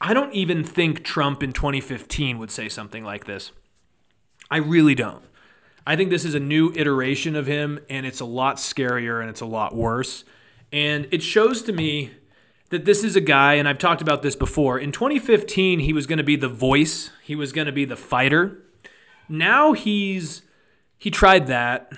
I 0.00 0.12
don't 0.12 0.34
even 0.34 0.64
think 0.64 1.04
Trump 1.04 1.40
in 1.40 1.52
2015 1.52 2.38
would 2.38 2.50
say 2.50 2.68
something 2.68 3.04
like 3.04 3.26
this. 3.26 3.52
I 4.50 4.56
really 4.56 4.96
don't. 4.96 5.22
I 5.86 5.94
think 5.94 6.10
this 6.10 6.24
is 6.24 6.34
a 6.34 6.40
new 6.40 6.72
iteration 6.74 7.36
of 7.36 7.46
him, 7.46 7.78
and 7.88 8.04
it's 8.04 8.20
a 8.20 8.24
lot 8.24 8.56
scarier 8.56 9.20
and 9.20 9.30
it's 9.30 9.40
a 9.40 9.46
lot 9.46 9.76
worse. 9.76 10.24
And 10.72 11.06
it 11.12 11.22
shows 11.22 11.62
to 11.62 11.72
me 11.72 12.10
that 12.70 12.84
this 12.84 13.04
is 13.04 13.14
a 13.14 13.20
guy, 13.20 13.54
and 13.54 13.68
I've 13.68 13.78
talked 13.78 14.02
about 14.02 14.22
this 14.22 14.34
before. 14.34 14.76
In 14.76 14.90
2015, 14.90 15.78
he 15.78 15.92
was 15.92 16.08
going 16.08 16.16
to 16.16 16.24
be 16.24 16.36
the 16.36 16.48
voice, 16.48 17.12
he 17.22 17.36
was 17.36 17.52
going 17.52 17.66
to 17.66 17.72
be 17.72 17.84
the 17.84 17.96
fighter. 17.96 18.58
Now 19.28 19.72
he's 19.72 20.42
he 20.98 21.12
tried 21.12 21.46
that. 21.46 21.92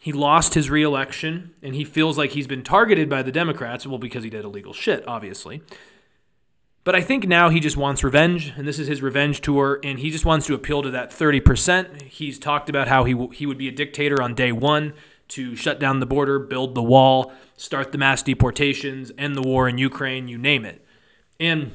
He 0.00 0.12
lost 0.12 0.54
his 0.54 0.70
reelection, 0.70 1.54
and 1.62 1.74
he 1.74 1.84
feels 1.84 2.16
like 2.16 2.30
he's 2.30 2.46
been 2.46 2.62
targeted 2.62 3.08
by 3.08 3.22
the 3.22 3.32
Democrats. 3.32 3.86
Well, 3.86 3.98
because 3.98 4.24
he 4.24 4.30
did 4.30 4.44
illegal 4.44 4.72
shit, 4.72 5.06
obviously. 5.08 5.62
But 6.84 6.94
I 6.94 7.02
think 7.02 7.26
now 7.26 7.50
he 7.50 7.60
just 7.60 7.76
wants 7.76 8.02
revenge, 8.02 8.52
and 8.56 8.66
this 8.66 8.78
is 8.78 8.86
his 8.86 9.02
revenge 9.02 9.40
tour, 9.42 9.78
and 9.82 9.98
he 9.98 10.10
just 10.10 10.24
wants 10.24 10.46
to 10.46 10.54
appeal 10.54 10.82
to 10.82 10.90
that 10.90 11.10
30%. 11.10 12.02
He's 12.02 12.38
talked 12.38 12.70
about 12.70 12.88
how 12.88 13.04
he, 13.04 13.12
w- 13.12 13.30
he 13.30 13.44
would 13.44 13.58
be 13.58 13.68
a 13.68 13.72
dictator 13.72 14.22
on 14.22 14.34
day 14.34 14.52
one 14.52 14.94
to 15.28 15.54
shut 15.54 15.78
down 15.78 16.00
the 16.00 16.06
border, 16.06 16.38
build 16.38 16.74
the 16.74 16.82
wall, 16.82 17.32
start 17.56 17.92
the 17.92 17.98
mass 17.98 18.22
deportations, 18.22 19.12
end 19.18 19.36
the 19.36 19.42
war 19.42 19.68
in 19.68 19.76
Ukraine, 19.76 20.28
you 20.28 20.38
name 20.38 20.64
it. 20.64 20.82
And 21.38 21.72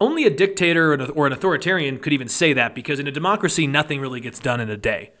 only 0.00 0.24
a 0.24 0.30
dictator 0.30 0.92
or 0.92 1.26
an 1.26 1.32
authoritarian 1.32 1.98
could 1.98 2.12
even 2.12 2.28
say 2.28 2.52
that 2.52 2.74
because 2.74 2.98
in 2.98 3.06
a 3.06 3.12
democracy, 3.12 3.66
nothing 3.66 4.00
really 4.00 4.20
gets 4.20 4.38
done 4.38 4.60
in 4.60 4.68
a 4.68 4.76
day. 4.76 5.12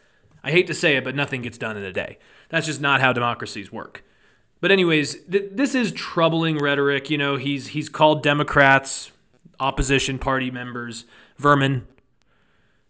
I 0.44 0.50
hate 0.50 0.66
to 0.68 0.74
say 0.74 0.96
it, 0.96 1.02
but 1.02 1.16
nothing 1.16 1.42
gets 1.42 1.58
done 1.58 1.76
in 1.76 1.82
a 1.82 1.92
day. 1.92 2.18
That's 2.50 2.66
just 2.66 2.80
not 2.80 3.00
how 3.00 3.12
democracies 3.12 3.72
work. 3.72 4.04
But 4.60 4.70
anyways, 4.70 5.24
th- 5.24 5.50
this 5.52 5.74
is 5.74 5.90
troubling 5.90 6.58
rhetoric. 6.58 7.10
You 7.10 7.18
know, 7.18 7.36
he's 7.36 7.68
he's 7.68 7.88
called 7.88 8.22
Democrats, 8.22 9.10
opposition 9.58 10.18
party 10.18 10.50
members, 10.50 11.06
vermin. 11.38 11.86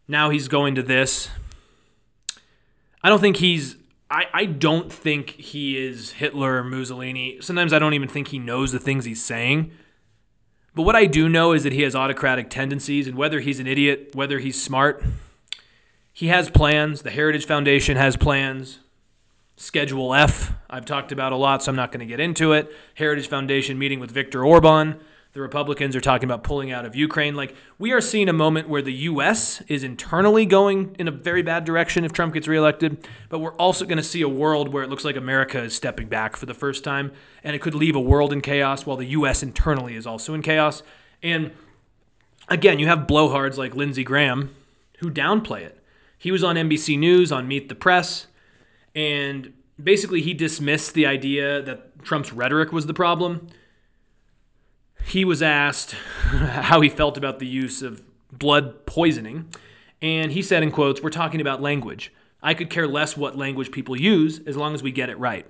Now 0.07 0.31
he's 0.31 0.49
going 0.49 0.75
to 0.75 0.83
this. 0.83 1.31
I 3.03 3.09
don't 3.09 3.21
think 3.21 3.37
he's 3.37 3.77
I, 4.11 4.27
I 4.33 4.45
don't 4.45 4.93
think 4.93 5.31
he 5.31 5.79
is 5.79 6.13
Hitler 6.13 6.59
or 6.59 6.65
Mussolini. 6.65 7.39
Sometimes 7.41 7.73
I 7.73 7.79
don't 7.79 7.95
even 7.95 8.09
think 8.09 8.29
he 8.29 8.39
knows 8.39 8.73
the 8.73 8.79
things 8.79 9.05
he's 9.05 9.25
saying. 9.25 9.73
But 10.75 10.83
what 10.83 10.97
I 10.97 11.07
do 11.07 11.29
know 11.29 11.53
is 11.53 11.63
that 11.63 11.73
he 11.73 11.83
has 11.83 11.95
autocratic 11.95 12.51
tendencies, 12.51 13.07
and 13.07 13.17
whether 13.17 13.41
he's 13.41 13.61
an 13.61 13.67
idiot, 13.67 14.11
whether 14.15 14.41
he's 14.41 14.61
smart, 14.61 15.05
he 16.15 16.29
has 16.29 16.49
plans. 16.49 17.03
The 17.03 17.11
Heritage 17.11 17.45
Foundation 17.45 17.97
has 17.97 18.17
plans. 18.17 18.79
Schedule 19.57 20.15
F, 20.15 20.53
I've 20.71 20.85
talked 20.85 21.13
about 21.13 21.33
a 21.33 21.37
lot, 21.37 21.63
so 21.63 21.71
I'm 21.71 21.77
not 21.77 21.93
going 21.93 22.01
to 22.01 22.07
get 22.07 22.21
into 22.21 22.53
it. 22.53 22.73
Heritage 22.95 23.29
Foundation 23.29 23.79
meeting 23.79 24.01
with 24.01 24.13
Viktor 24.13 24.45
Orban. 24.45 25.01
The 25.33 25.41
Republicans 25.41 25.97
are 25.97 26.01
talking 26.01 26.29
about 26.29 26.45
pulling 26.45 26.71
out 26.71 26.85
of 26.85 26.95
Ukraine. 26.95 27.35
Like, 27.35 27.57
we 27.77 27.91
are 27.91 28.01
seeing 28.01 28.29
a 28.29 28.33
moment 28.33 28.69
where 28.69 28.83
the 28.83 28.93
U.S. 28.93 29.61
is 29.63 29.83
internally 29.83 30.47
going 30.47 30.95
in 31.01 31.09
a 31.09 31.11
very 31.11 31.43
bad 31.43 31.65
direction 31.65 32.05
if 32.05 32.13
Trump 32.13 32.35
gets 32.35 32.47
reelected, 32.47 33.09
but 33.29 33.41
we're 33.41 33.57
also 33.57 33.85
going 33.85 33.97
to 33.97 34.05
see 34.05 34.23
a 34.23 34.29
world 34.29 34.73
where 34.73 34.85
it 34.85 34.91
looks 34.91 35.05
like 35.05 35.17
America 35.17 35.61
is 35.61 35.75
stepping 35.75 36.07
back 36.07 36.37
for 36.37 36.47
the 36.47 36.55
first 36.55 36.85
time, 36.85 37.11
and 37.43 37.57
it 37.57 37.61
could 37.61 37.75
leave 37.75 37.97
a 37.97 38.01
world 38.01 38.33
in 38.33 38.41
chaos 38.41 38.87
while 38.87 38.97
the 38.97 39.07
U.S. 39.07 39.43
internally 39.43 39.97
is 39.97 40.07
also 40.07 40.35
in 40.35 40.43
chaos. 40.43 40.85
And 41.25 41.51
again, 42.49 42.79
you 42.79 42.87
have 42.87 43.01
blowhards 43.01 43.57
like 43.57 43.75
Lindsey 43.75 44.05
Graham 44.05 44.55
who 44.99 45.11
downplay 45.11 45.63
it. 45.63 45.84
He 46.19 46.31
was 46.31 46.43
on 46.43 46.57
NBC 46.57 46.99
News 46.99 47.31
on 47.31 47.47
Meet 47.47 47.69
the 47.69 47.75
Press, 47.75 48.27
and 48.95 49.53
basically 49.83 50.23
he 50.23 50.35
dismissed 50.35 50.95
the 50.95 51.07
idea 51.07 51.61
that 51.63 52.03
Trump's 52.03 52.33
rhetoric 52.33 52.73
was 52.73 52.87
the 52.87 52.95
problem 52.95 53.49
he 55.05 55.25
was 55.25 55.43
asked 55.43 55.93
how 55.93 56.81
he 56.81 56.89
felt 56.89 57.17
about 57.17 57.39
the 57.39 57.47
use 57.47 57.83
of 57.83 58.03
blood 58.33 58.87
poisoning, 58.87 59.49
and 60.01 60.33
he 60.33 60.43
said 60.43 60.63
in 60.63 60.71
quotes, 60.71 61.03
"We're 61.03 61.11
talking 61.11 61.41
about 61.41 61.61
language. 61.61 62.13
I 62.43 62.55
could 62.55 62.71
care 62.71 62.87
less 62.87 63.17
what 63.17 63.37
language 63.37 63.71
people 63.71 63.97
use 63.97 64.41
as 64.47 64.57
long 64.57 64.75
as 64.75 64.83
we 64.83 64.93
get 64.93 65.09
it 65.09 65.19
right. 65.19 65.47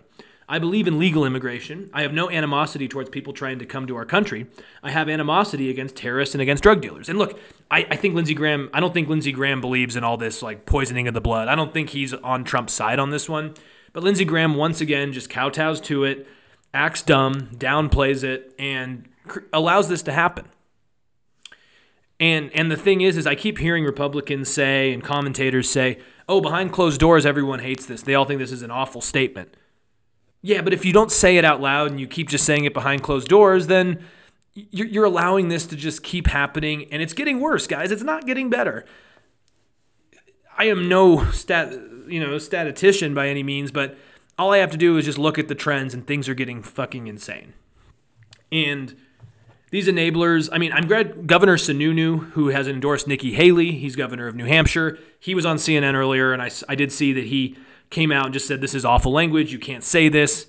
I 0.48 0.58
believe 0.58 0.86
in 0.86 0.98
legal 0.98 1.24
immigration. 1.24 1.88
I 1.92 2.02
have 2.02 2.12
no 2.12 2.30
animosity 2.30 2.86
towards 2.86 3.08
people 3.08 3.32
trying 3.32 3.58
to 3.60 3.66
come 3.66 3.86
to 3.86 3.96
our 3.96 4.04
country. 4.04 4.46
I 4.82 4.90
have 4.90 5.08
animosity 5.08 5.70
against 5.70 5.96
terrorists 5.96 6.34
and 6.34 6.42
against 6.42 6.62
drug 6.62 6.82
dealers. 6.82 7.08
And 7.08 7.18
look, 7.18 7.38
I, 7.70 7.86
I, 7.90 7.96
think 7.96 8.14
Lindsey 8.14 8.34
Graham, 8.34 8.68
I 8.74 8.80
don't 8.80 8.92
think 8.92 9.08
Lindsey 9.08 9.32
Graham 9.32 9.60
believes 9.62 9.96
in 9.96 10.04
all 10.04 10.18
this 10.18 10.42
like 10.42 10.66
poisoning 10.66 11.08
of 11.08 11.14
the 11.14 11.20
blood. 11.20 11.48
I 11.48 11.54
don't 11.54 11.72
think 11.72 11.90
he's 11.90 12.12
on 12.12 12.44
Trump's 12.44 12.74
side 12.74 12.98
on 12.98 13.10
this 13.10 13.28
one. 13.28 13.54
But 13.94 14.02
Lindsey 14.02 14.24
Graham, 14.24 14.54
once 14.54 14.80
again, 14.80 15.12
just 15.12 15.30
kowtows 15.30 15.80
to 15.84 16.04
it, 16.04 16.26
acts 16.74 17.00
dumb, 17.00 17.48
downplays 17.54 18.22
it, 18.22 18.52
and 18.58 19.08
cr- 19.26 19.40
allows 19.52 19.88
this 19.88 20.02
to 20.02 20.12
happen. 20.12 20.46
And, 22.20 22.50
and 22.54 22.70
the 22.70 22.76
thing 22.76 23.00
is, 23.00 23.16
is 23.16 23.26
I 23.26 23.34
keep 23.34 23.58
hearing 23.58 23.84
Republicans 23.84 24.52
say 24.52 24.92
and 24.92 25.02
commentators 25.02 25.70
say, 25.70 25.98
oh, 26.28 26.40
behind 26.40 26.72
closed 26.72 27.00
doors, 27.00 27.24
everyone 27.24 27.60
hates 27.60 27.86
this. 27.86 28.02
They 28.02 28.14
all 28.14 28.24
think 28.24 28.40
this 28.40 28.52
is 28.52 28.62
an 28.62 28.70
awful 28.70 29.00
statement. 29.00 29.56
Yeah, 30.46 30.60
but 30.60 30.74
if 30.74 30.84
you 30.84 30.92
don't 30.92 31.10
say 31.10 31.38
it 31.38 31.44
out 31.46 31.62
loud 31.62 31.90
and 31.90 31.98
you 31.98 32.06
keep 32.06 32.28
just 32.28 32.44
saying 32.44 32.66
it 32.66 32.74
behind 32.74 33.02
closed 33.02 33.28
doors, 33.28 33.66
then 33.66 34.04
you're 34.52 35.06
allowing 35.06 35.48
this 35.48 35.64
to 35.68 35.74
just 35.74 36.02
keep 36.02 36.26
happening 36.26 36.86
and 36.92 37.00
it's 37.00 37.14
getting 37.14 37.40
worse, 37.40 37.66
guys. 37.66 37.90
It's 37.90 38.02
not 38.02 38.26
getting 38.26 38.50
better. 38.50 38.84
I 40.58 40.66
am 40.66 40.86
no 40.86 41.30
stat, 41.30 41.72
you 42.06 42.20
know, 42.20 42.36
statistician 42.36 43.14
by 43.14 43.28
any 43.28 43.42
means, 43.42 43.70
but 43.70 43.96
all 44.38 44.52
I 44.52 44.58
have 44.58 44.70
to 44.72 44.76
do 44.76 44.98
is 44.98 45.06
just 45.06 45.16
look 45.16 45.38
at 45.38 45.48
the 45.48 45.54
trends 45.54 45.94
and 45.94 46.06
things 46.06 46.28
are 46.28 46.34
getting 46.34 46.62
fucking 46.62 47.06
insane. 47.06 47.54
And 48.52 48.94
these 49.70 49.88
enablers, 49.88 50.50
I 50.52 50.58
mean, 50.58 50.72
I'm 50.72 50.86
glad 50.86 51.26
Governor 51.26 51.56
Sununu, 51.56 52.32
who 52.32 52.48
has 52.48 52.68
endorsed 52.68 53.08
Nikki 53.08 53.32
Haley, 53.32 53.72
he's 53.72 53.96
governor 53.96 54.26
of 54.26 54.34
New 54.36 54.44
Hampshire. 54.44 54.98
He 55.18 55.34
was 55.34 55.46
on 55.46 55.56
CNN 55.56 55.94
earlier, 55.94 56.34
and 56.34 56.42
I, 56.42 56.50
I 56.68 56.74
did 56.74 56.92
see 56.92 57.14
that 57.14 57.24
he 57.24 57.56
came 57.94 58.12
out 58.12 58.26
and 58.26 58.34
just 58.34 58.46
said 58.46 58.60
this 58.60 58.74
is 58.74 58.84
awful 58.84 59.12
language. 59.12 59.52
You 59.52 59.58
can't 59.58 59.84
say 59.84 60.08
this. 60.08 60.46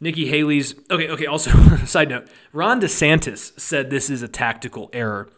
Nikki 0.00 0.26
Haley's 0.26 0.74
okay. 0.90 1.08
Okay. 1.08 1.26
Also, 1.26 1.50
side 1.84 2.08
note: 2.08 2.26
Ron 2.52 2.80
DeSantis 2.80 3.58
said 3.60 3.90
this 3.90 4.10
is 4.10 4.22
a 4.22 4.28
tactical 4.28 4.90
error. 4.92 5.28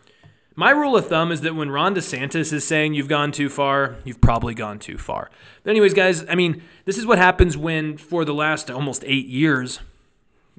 My 0.54 0.70
rule 0.70 0.96
of 0.96 1.08
thumb 1.08 1.32
is 1.32 1.40
that 1.40 1.54
when 1.54 1.70
Ron 1.70 1.94
DeSantis 1.94 2.52
is 2.52 2.66
saying 2.66 2.92
you've 2.92 3.08
gone 3.08 3.32
too 3.32 3.48
far, 3.48 3.96
you've 4.04 4.20
probably 4.20 4.54
gone 4.54 4.78
too 4.78 4.98
far. 4.98 5.30
But 5.64 5.70
anyways, 5.70 5.94
guys, 5.94 6.28
I 6.28 6.34
mean, 6.34 6.62
this 6.84 6.98
is 6.98 7.06
what 7.06 7.16
happens 7.16 7.56
when 7.56 7.96
for 7.96 8.26
the 8.26 8.34
last 8.34 8.70
almost 8.70 9.02
eight 9.06 9.26
years, 9.26 9.80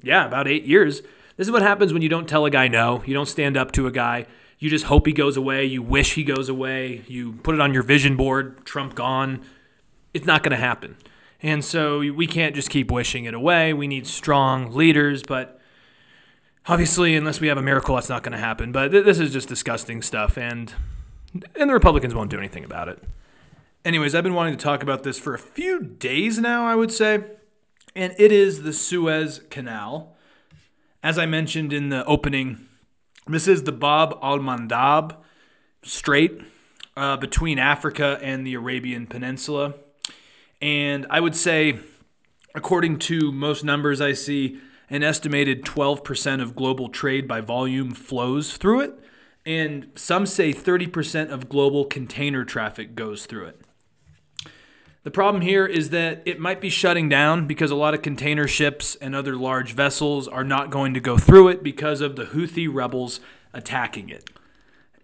yeah, 0.02 0.26
about 0.26 0.48
eight 0.48 0.64
years, 0.64 1.02
this 1.36 1.46
is 1.46 1.52
what 1.52 1.62
happens 1.62 1.92
when 1.92 2.02
you 2.02 2.08
don't 2.08 2.28
tell 2.28 2.44
a 2.44 2.50
guy 2.50 2.66
no. 2.66 3.04
You 3.06 3.14
don't 3.14 3.26
stand 3.26 3.56
up 3.56 3.70
to 3.72 3.86
a 3.86 3.92
guy. 3.92 4.26
You 4.58 4.68
just 4.68 4.86
hope 4.86 5.06
he 5.06 5.12
goes 5.12 5.36
away. 5.36 5.64
You 5.64 5.80
wish 5.80 6.14
he 6.14 6.24
goes 6.24 6.48
away. 6.48 7.04
You 7.06 7.34
put 7.44 7.54
it 7.54 7.60
on 7.60 7.72
your 7.72 7.84
vision 7.84 8.16
board. 8.16 8.64
Trump 8.64 8.96
gone 8.96 9.42
it's 10.14 10.24
not 10.24 10.42
going 10.42 10.52
to 10.52 10.56
happen. 10.56 10.96
And 11.42 11.62
so 11.62 11.98
we 11.98 12.26
can't 12.26 12.54
just 12.54 12.70
keep 12.70 12.90
wishing 12.90 13.26
it 13.26 13.34
away. 13.34 13.74
We 13.74 13.86
need 13.86 14.06
strong 14.06 14.72
leaders, 14.72 15.22
but 15.22 15.60
obviously, 16.66 17.14
unless 17.14 17.40
we 17.40 17.48
have 17.48 17.58
a 17.58 17.62
miracle, 17.62 17.96
that's 17.96 18.08
not 18.08 18.22
going 18.22 18.32
to 18.32 18.38
happen. 18.38 18.72
But 18.72 18.92
th- 18.92 19.04
this 19.04 19.18
is 19.18 19.32
just 19.32 19.48
disgusting 19.48 20.00
stuff, 20.00 20.38
and 20.38 20.72
and 21.56 21.68
the 21.68 21.74
Republicans 21.74 22.14
won't 22.14 22.30
do 22.30 22.38
anything 22.38 22.64
about 22.64 22.88
it. 22.88 23.02
Anyways, 23.84 24.14
I've 24.14 24.24
been 24.24 24.34
wanting 24.34 24.56
to 24.56 24.62
talk 24.62 24.82
about 24.82 25.02
this 25.02 25.18
for 25.18 25.34
a 25.34 25.38
few 25.38 25.80
days 25.80 26.38
now, 26.38 26.66
I 26.66 26.74
would 26.74 26.90
say, 26.90 27.22
and 27.94 28.14
it 28.16 28.32
is 28.32 28.62
the 28.62 28.72
Suez 28.72 29.40
Canal. 29.50 30.16
As 31.02 31.18
I 31.18 31.26
mentioned 31.26 31.74
in 31.74 31.90
the 31.90 32.02
opening, 32.06 32.66
this 33.26 33.46
is 33.46 33.64
the 33.64 33.72
Bab 33.72 34.16
al 34.22 34.38
Mandab 34.38 35.16
Strait 35.82 36.40
uh, 36.96 37.18
between 37.18 37.58
Africa 37.58 38.18
and 38.22 38.46
the 38.46 38.54
Arabian 38.54 39.06
Peninsula. 39.06 39.74
And 40.64 41.06
I 41.10 41.20
would 41.20 41.36
say, 41.36 41.78
according 42.54 42.98
to 43.00 43.30
most 43.30 43.64
numbers 43.64 44.00
I 44.00 44.14
see, 44.14 44.58
an 44.88 45.02
estimated 45.02 45.62
12% 45.62 46.40
of 46.40 46.56
global 46.56 46.88
trade 46.88 47.28
by 47.28 47.42
volume 47.42 47.92
flows 47.92 48.56
through 48.56 48.80
it. 48.80 48.98
And 49.44 49.90
some 49.94 50.24
say 50.24 50.54
30% 50.54 51.30
of 51.30 51.50
global 51.50 51.84
container 51.84 52.46
traffic 52.46 52.94
goes 52.94 53.26
through 53.26 53.48
it. 53.48 53.60
The 55.02 55.10
problem 55.10 55.42
here 55.42 55.66
is 55.66 55.90
that 55.90 56.22
it 56.24 56.40
might 56.40 56.62
be 56.62 56.70
shutting 56.70 57.10
down 57.10 57.46
because 57.46 57.70
a 57.70 57.76
lot 57.76 57.92
of 57.92 58.00
container 58.00 58.48
ships 58.48 58.94
and 59.02 59.14
other 59.14 59.36
large 59.36 59.74
vessels 59.74 60.26
are 60.26 60.44
not 60.44 60.70
going 60.70 60.94
to 60.94 61.00
go 61.00 61.18
through 61.18 61.48
it 61.48 61.62
because 61.62 62.00
of 62.00 62.16
the 62.16 62.24
Houthi 62.24 62.72
rebels 62.72 63.20
attacking 63.52 64.08
it. 64.08 64.30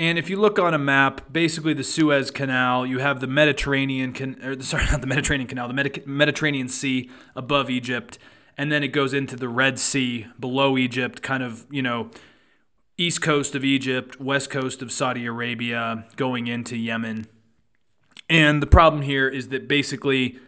And 0.01 0.19
if 0.19 0.31
you 0.31 0.41
look 0.41 0.59
on 0.59 0.73
a 0.73 0.79
map, 0.79 1.31
basically 1.31 1.75
the 1.75 1.85
Suez 1.85 2.31
Canal, 2.31 2.87
you 2.87 3.01
have 3.01 3.21
the 3.21 3.27
Mediterranean, 3.27 4.15
can, 4.15 4.43
or 4.43 4.59
sorry, 4.63 4.87
not 4.87 5.03
the 5.03 5.07
Mediterranean 5.07 5.47
Canal, 5.47 5.69
the 5.69 6.03
Mediterranean 6.07 6.69
Sea 6.69 7.11
above 7.37 7.69
Egypt, 7.69 8.19
and 8.57 8.73
then 8.73 8.83
it 8.83 8.89
goes 8.89 9.13
into 9.13 9.37
the 9.37 9.47
Red 9.47 9.79
Sea 9.79 10.27
below 10.41 10.79
Egypt, 10.79 11.21
kind 11.21 11.43
of, 11.43 11.67
you 11.71 11.83
know, 11.83 12.11
east 12.97 13.21
coast 13.21 13.55
of 13.55 13.63
Egypt, 13.63 14.19
west 14.19 14.49
coast 14.49 14.81
of 14.81 14.91
Saudi 14.91 15.27
Arabia, 15.27 16.07
going 16.17 16.47
into 16.47 16.79
Yemen. 16.79 17.27
And 18.27 18.63
the 18.63 18.67
problem 18.67 19.03
here 19.03 19.29
is 19.29 19.49
that 19.49 19.69
basically 19.69 20.39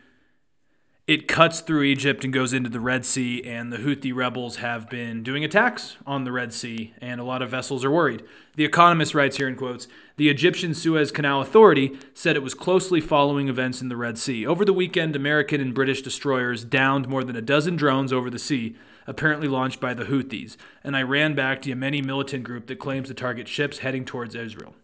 it 1.12 1.28
cuts 1.28 1.60
through 1.60 1.82
Egypt 1.82 2.24
and 2.24 2.32
goes 2.32 2.54
into 2.54 2.70
the 2.70 2.80
Red 2.80 3.04
Sea, 3.04 3.42
and 3.44 3.70
the 3.70 3.76
Houthi 3.76 4.14
rebels 4.14 4.56
have 4.56 4.88
been 4.88 5.22
doing 5.22 5.44
attacks 5.44 5.98
on 6.06 6.24
the 6.24 6.32
Red 6.32 6.54
Sea, 6.54 6.94
and 7.02 7.20
a 7.20 7.24
lot 7.24 7.42
of 7.42 7.50
vessels 7.50 7.84
are 7.84 7.90
worried. 7.90 8.22
The 8.56 8.64
Economist 8.64 9.14
writes 9.14 9.36
here 9.36 9.46
in 9.46 9.54
quotes 9.54 9.88
The 10.16 10.30
Egyptian 10.30 10.72
Suez 10.72 11.12
Canal 11.12 11.42
Authority 11.42 11.98
said 12.14 12.34
it 12.34 12.42
was 12.42 12.54
closely 12.54 12.98
following 13.02 13.48
events 13.48 13.82
in 13.82 13.90
the 13.90 13.96
Red 13.96 14.16
Sea. 14.16 14.46
Over 14.46 14.64
the 14.64 14.72
weekend, 14.72 15.14
American 15.14 15.60
and 15.60 15.74
British 15.74 16.00
destroyers 16.00 16.64
downed 16.64 17.08
more 17.08 17.24
than 17.24 17.36
a 17.36 17.42
dozen 17.42 17.76
drones 17.76 18.10
over 18.10 18.30
the 18.30 18.38
sea, 18.38 18.74
apparently 19.06 19.48
launched 19.48 19.80
by 19.80 19.92
the 19.92 20.04
Houthis, 20.04 20.56
an 20.82 20.94
Iran 20.94 21.34
backed 21.34 21.66
Yemeni 21.66 22.02
militant 22.02 22.44
group 22.44 22.68
that 22.68 22.78
claims 22.78 23.08
to 23.08 23.14
target 23.14 23.48
ships 23.48 23.80
heading 23.80 24.06
towards 24.06 24.34
Israel. 24.34 24.74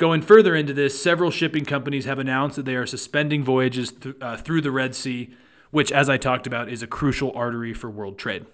Going 0.00 0.22
further 0.22 0.56
into 0.56 0.72
this, 0.72 1.00
several 1.00 1.30
shipping 1.30 1.66
companies 1.66 2.06
have 2.06 2.18
announced 2.18 2.56
that 2.56 2.64
they 2.64 2.74
are 2.74 2.86
suspending 2.86 3.44
voyages 3.44 3.92
th- 3.92 4.14
uh, 4.22 4.38
through 4.38 4.62
the 4.62 4.70
Red 4.70 4.94
Sea, 4.94 5.34
which, 5.72 5.92
as 5.92 6.08
I 6.08 6.16
talked 6.16 6.46
about, 6.46 6.70
is 6.70 6.82
a 6.82 6.86
crucial 6.86 7.32
artery 7.34 7.74
for 7.74 7.90
world 7.90 8.18
trade. 8.18 8.46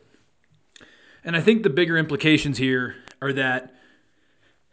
And 1.22 1.36
I 1.36 1.40
think 1.40 1.62
the 1.62 1.70
bigger 1.70 1.96
implications 1.96 2.58
here 2.58 2.96
are 3.22 3.32
that 3.32 3.72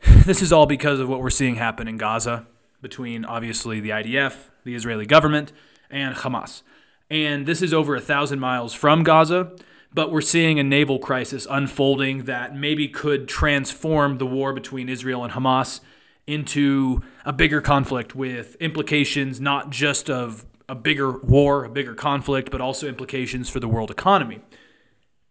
this 0.25 0.41
is 0.41 0.51
all 0.51 0.65
because 0.65 0.99
of 0.99 1.07
what 1.07 1.21
we're 1.21 1.29
seeing 1.29 1.57
happen 1.57 1.87
in 1.87 1.97
Gaza 1.97 2.47
between, 2.81 3.23
obviously, 3.23 3.79
the 3.79 3.91
IDF, 3.91 4.33
the 4.63 4.73
Israeli 4.73 5.05
government, 5.05 5.53
and 5.91 6.15
Hamas. 6.15 6.63
And 7.07 7.45
this 7.45 7.61
is 7.61 7.71
over 7.71 7.95
a 7.95 8.01
thousand 8.01 8.39
miles 8.39 8.73
from 8.73 9.03
Gaza, 9.03 9.55
but 9.93 10.11
we're 10.11 10.21
seeing 10.21 10.57
a 10.57 10.63
naval 10.63 10.97
crisis 10.97 11.45
unfolding 11.47 12.23
that 12.23 12.55
maybe 12.55 12.87
could 12.87 13.27
transform 13.27 14.17
the 14.17 14.25
war 14.25 14.53
between 14.53 14.89
Israel 14.89 15.23
and 15.23 15.33
Hamas 15.33 15.79
into 16.25 17.01
a 17.25 17.33
bigger 17.33 17.61
conflict 17.61 18.15
with 18.15 18.55
implications 18.55 19.41
not 19.41 19.69
just 19.69 20.09
of 20.09 20.45
a 20.69 20.75
bigger 20.75 21.17
war, 21.19 21.65
a 21.65 21.69
bigger 21.69 21.93
conflict, 21.93 22.49
but 22.49 22.61
also 22.61 22.87
implications 22.87 23.49
for 23.49 23.59
the 23.59 23.67
world 23.67 23.91
economy. 23.91 24.39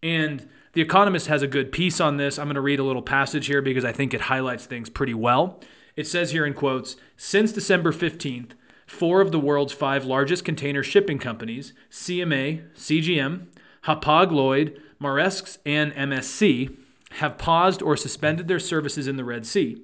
And 0.02 0.48
The 0.74 0.82
Economist 0.82 1.26
has 1.28 1.42
a 1.42 1.46
good 1.46 1.72
piece 1.72 2.00
on 2.00 2.16
this. 2.16 2.38
I'm 2.38 2.46
going 2.46 2.56
to 2.56 2.60
read 2.60 2.80
a 2.80 2.84
little 2.84 3.02
passage 3.02 3.46
here 3.46 3.62
because 3.62 3.84
I 3.84 3.92
think 3.92 4.12
it 4.12 4.22
highlights 4.22 4.66
things 4.66 4.90
pretty 4.90 5.14
well. 5.14 5.60
It 5.96 6.06
says 6.06 6.32
here 6.32 6.46
in 6.46 6.54
quotes 6.54 6.96
Since 7.16 7.52
December 7.52 7.92
15th, 7.92 8.52
four 8.86 9.20
of 9.20 9.32
the 9.32 9.40
world's 9.40 9.72
five 9.72 10.04
largest 10.04 10.44
container 10.44 10.82
shipping 10.82 11.18
companies, 11.18 11.72
CMA, 11.90 12.64
CGM, 12.74 13.46
Hapag 13.84 14.30
Lloyd, 14.30 14.80
Maersk, 15.00 15.58
and 15.64 15.92
MSC, 15.92 16.76
have 17.12 17.38
paused 17.38 17.82
or 17.82 17.96
suspended 17.96 18.48
their 18.48 18.58
services 18.58 19.06
in 19.06 19.16
the 19.16 19.24
Red 19.24 19.46
Sea 19.46 19.82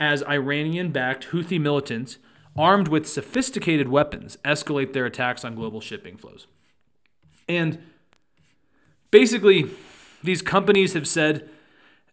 as 0.00 0.22
Iranian 0.24 0.90
backed 0.90 1.28
Houthi 1.28 1.60
militants, 1.60 2.16
armed 2.56 2.88
with 2.88 3.06
sophisticated 3.06 3.88
weapons, 3.88 4.38
escalate 4.44 4.94
their 4.94 5.06
attacks 5.06 5.44
on 5.44 5.54
global 5.54 5.80
shipping 5.80 6.16
flows. 6.16 6.46
And 7.46 7.78
basically, 9.10 9.70
these 10.24 10.40
companies 10.40 10.94
have 10.94 11.06
said 11.06 11.48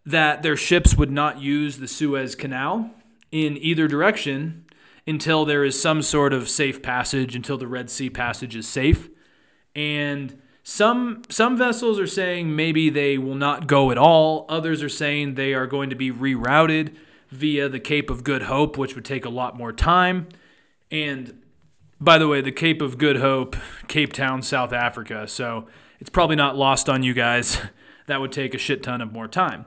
that 0.04 0.42
their 0.42 0.56
ships 0.56 0.96
would 0.96 1.10
not 1.10 1.40
use 1.40 1.78
the 1.78 1.88
Suez 1.88 2.34
Canal 2.34 2.90
in 3.32 3.56
either 3.56 3.88
direction 3.88 4.66
until 5.06 5.44
there 5.44 5.64
is 5.64 5.80
some 5.80 6.02
sort 6.02 6.32
of 6.34 6.48
safe 6.48 6.82
passage, 6.82 7.34
until 7.34 7.56
the 7.56 7.66
Red 7.66 7.88
Sea 7.88 8.10
passage 8.10 8.54
is 8.54 8.68
safe. 8.68 9.08
And 9.74 10.40
some 10.62 11.22
some 11.30 11.56
vessels 11.56 11.98
are 11.98 12.06
saying 12.06 12.54
maybe 12.54 12.90
they 12.90 13.16
will 13.16 13.34
not 13.34 13.66
go 13.66 13.90
at 13.90 13.96
all. 13.96 14.44
Others 14.50 14.82
are 14.82 14.88
saying 14.88 15.34
they 15.34 15.54
are 15.54 15.66
going 15.66 15.88
to 15.88 15.96
be 15.96 16.12
rerouted 16.12 16.94
via 17.30 17.68
the 17.68 17.80
Cape 17.80 18.10
of 18.10 18.24
Good 18.24 18.42
Hope, 18.42 18.76
which 18.76 18.94
would 18.94 19.04
take 19.04 19.24
a 19.24 19.30
lot 19.30 19.56
more 19.56 19.72
time. 19.72 20.28
And 20.90 21.42
by 22.00 22.18
the 22.18 22.28
way, 22.28 22.40
the 22.40 22.52
Cape 22.52 22.80
of 22.80 22.98
Good 22.98 23.16
Hope, 23.16 23.56
Cape 23.88 24.12
Town, 24.12 24.42
South 24.42 24.72
Africa. 24.72 25.26
So 25.28 25.66
it's 26.00 26.10
probably 26.10 26.36
not 26.36 26.56
lost 26.56 26.88
on 26.88 27.02
you 27.02 27.14
guys. 27.14 27.60
that 28.06 28.20
would 28.20 28.32
take 28.32 28.54
a 28.54 28.58
shit 28.58 28.82
ton 28.82 29.00
of 29.00 29.12
more 29.12 29.28
time. 29.28 29.66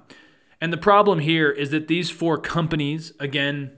And 0.59 0.71
the 0.71 0.77
problem 0.77 1.19
here 1.19 1.49
is 1.49 1.71
that 1.71 1.87
these 1.87 2.09
four 2.09 2.37
companies, 2.37 3.13
again, 3.19 3.71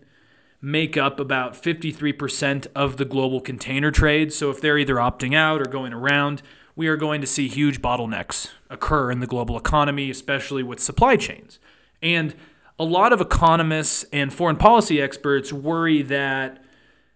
make 0.61 0.95
up 0.97 1.19
about 1.19 1.53
53% 1.53 2.67
of 2.75 2.97
the 2.97 3.05
global 3.05 3.41
container 3.41 3.91
trade. 3.91 4.31
So 4.31 4.49
if 4.49 4.61
they're 4.61 4.77
either 4.77 4.95
opting 4.95 5.35
out 5.35 5.61
or 5.61 5.65
going 5.65 5.93
around, 5.93 6.41
we 6.75 6.87
are 6.87 6.97
going 6.97 7.21
to 7.21 7.27
see 7.27 7.47
huge 7.47 7.81
bottlenecks 7.81 8.49
occur 8.69 9.11
in 9.11 9.19
the 9.19 9.27
global 9.27 9.57
economy, 9.57 10.09
especially 10.09 10.63
with 10.63 10.79
supply 10.79 11.15
chains. 11.15 11.59
And 12.01 12.35
a 12.79 12.83
lot 12.83 13.13
of 13.13 13.21
economists 13.21 14.05
and 14.11 14.33
foreign 14.33 14.57
policy 14.57 15.01
experts 15.01 15.53
worry 15.53 16.01
that 16.01 16.63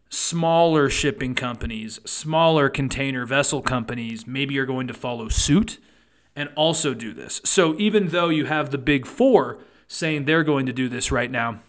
smaller 0.10 0.90
shipping 0.90 1.36
companies, 1.36 2.00
smaller 2.06 2.70
container 2.70 3.26
vessel 3.26 3.62
companies, 3.62 4.26
maybe 4.26 4.58
are 4.58 4.66
going 4.66 4.88
to 4.88 4.94
follow 4.94 5.28
suit 5.28 5.80
and 6.36 6.50
also 6.56 6.94
do 6.94 7.14
this. 7.14 7.42
So 7.44 7.76
even 7.78 8.10
though 8.10 8.30
you 8.30 8.46
have 8.46 8.70
the 8.70 8.78
big 8.78 9.06
four 9.06 9.60
saying 9.88 10.26
they're 10.26 10.44
going 10.44 10.66
to 10.68 10.74
do 10.74 10.88
this 10.88 11.12
right 11.12 11.32
now, 11.32 11.60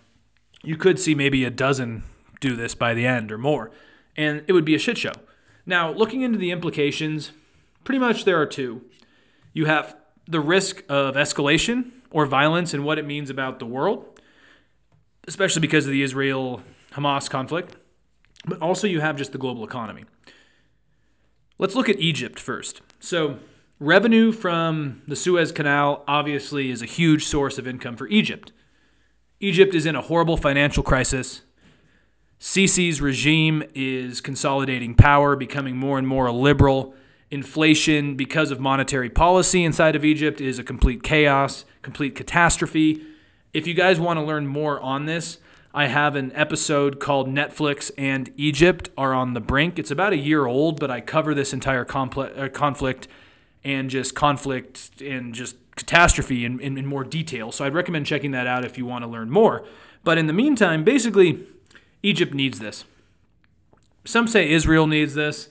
you 0.63 0.77
could 0.77 0.99
see 0.99 1.15
maybe 1.15 1.45
a 1.45 1.51
dozen 1.51 2.03
do 2.41 2.55
this 2.55 2.75
by 2.75 2.95
the 2.95 3.07
end 3.07 3.33
or 3.33 3.39
more, 3.39 3.71
and 4.17 4.45
it 4.47 4.53
would 4.53 4.65
be 4.65 4.75
a 4.75 4.79
shit 4.79 4.99
show. 4.99 5.13
Now, 5.65 5.91
looking 5.91 6.23
into 6.23 6.39
the 6.39 6.51
implications, 6.51 7.33
pretty 7.85 7.99
much 7.99 8.25
there 8.25 8.41
are 8.41 8.47
two. 8.47 8.83
You 9.53 9.67
have 9.67 9.97
the 10.27 10.41
risk 10.41 10.83
of 10.89 11.15
escalation 11.15 11.91
or 12.11 12.27
violence 12.27 12.75
and 12.75 12.85
what 12.85 12.99
it 12.99 13.07
means 13.07 13.31
about 13.31 13.59
the 13.59 13.67
world, 13.67 14.21
especially 15.27 15.61
because 15.61 15.87
of 15.87 15.93
the 15.93 16.03
Israel 16.03 16.63
Hamas 16.93 17.29
conflict, 17.29 17.77
but 18.47 18.61
also 18.61 18.87
you 18.87 19.01
have 19.01 19.17
just 19.17 19.33
the 19.33 19.39
global 19.39 19.65
economy. 19.65 20.05
Let's 21.59 21.75
look 21.75 21.89
at 21.89 21.99
Egypt 21.99 22.39
first. 22.39 22.83
So, 23.01 23.39
revenue 23.81 24.33
from 24.33 25.03
the 25.07 25.17
Suez 25.17 25.53
Canal 25.53 26.05
obviously 26.07 26.71
is 26.71 26.83
a 26.83 26.87
huge 26.87 27.25
source 27.25 27.59
of 27.59 27.67
income 27.67 27.97
for 27.97 28.07
Egypt. 28.09 28.53
Egypt 29.41 29.75
is 29.75 29.87
in 29.87 29.97
a 29.97 30.03
horrible 30.03 30.37
financial 30.37 30.83
crisis. 30.83 31.43
Sisi's 32.41 33.01
regime 33.01 33.65
is 33.75 34.21
consolidating 34.21 34.95
power, 34.95 35.35
becoming 35.35 35.77
more 35.77 35.99
and 35.99 36.07
more 36.07 36.31
liberal. 36.31 36.95
Inflation, 37.31 38.17
because 38.17 38.51
of 38.51 38.59
monetary 38.59 39.11
policy 39.11 39.63
inside 39.63 39.95
of 39.95 40.05
Egypt, 40.05 40.41
is 40.41 40.59
a 40.59 40.65
complete 40.65 41.03
chaos, 41.03 41.65
complete 41.83 42.15
catastrophe. 42.15 43.03
If 43.53 43.67
you 43.67 43.75
guys 43.75 44.01
want 44.01 44.19
to 44.19 44.25
learn 44.25 44.47
more 44.47 44.81
on 44.81 45.07
this, 45.07 45.39
I 45.75 45.87
have 45.87 46.17
an 46.17 46.33
episode 46.35 46.99
called 46.99 47.29
Netflix 47.29 47.91
and 47.99 48.33
Egypt 48.37 48.89
are 48.97 49.13
on 49.13 49.35
the 49.35 49.41
brink. 49.41 49.79
It's 49.79 49.91
about 49.91 50.13
a 50.13 50.17
year 50.17 50.47
old, 50.47 50.81
but 50.81 50.91
I 50.91 51.01
cover 51.01 51.35
this 51.35 51.53
entire 51.53 51.83
uh, 51.83 52.49
conflict 52.53 53.09
and 53.63 53.91
just 53.91 54.15
conflict 54.15 55.01
and 55.03 55.35
just 55.35 55.57
catastrophe 55.77 56.45
in, 56.45 56.59
in, 56.61 56.79
in 56.79 56.87
more 56.87 57.05
detail. 57.05 57.53
So 57.53 57.65
I'd 57.65 57.75
recommend 57.75 58.07
checking 58.07 58.31
that 58.31 58.47
out 58.47 58.65
if 58.65 58.79
you 58.79 58.87
want 58.87 59.05
to 59.05 59.09
learn 59.09 59.31
more. 59.31 59.67
But 60.03 60.17
in 60.17 60.27
the 60.27 60.33
meantime, 60.33 60.85
basically, 60.85 61.45
Egypt 62.03 62.33
needs 62.33 62.59
this. 62.59 62.85
Some 64.05 64.27
say 64.27 64.51
Israel 64.51 64.87
needs 64.87 65.15
this. 65.15 65.49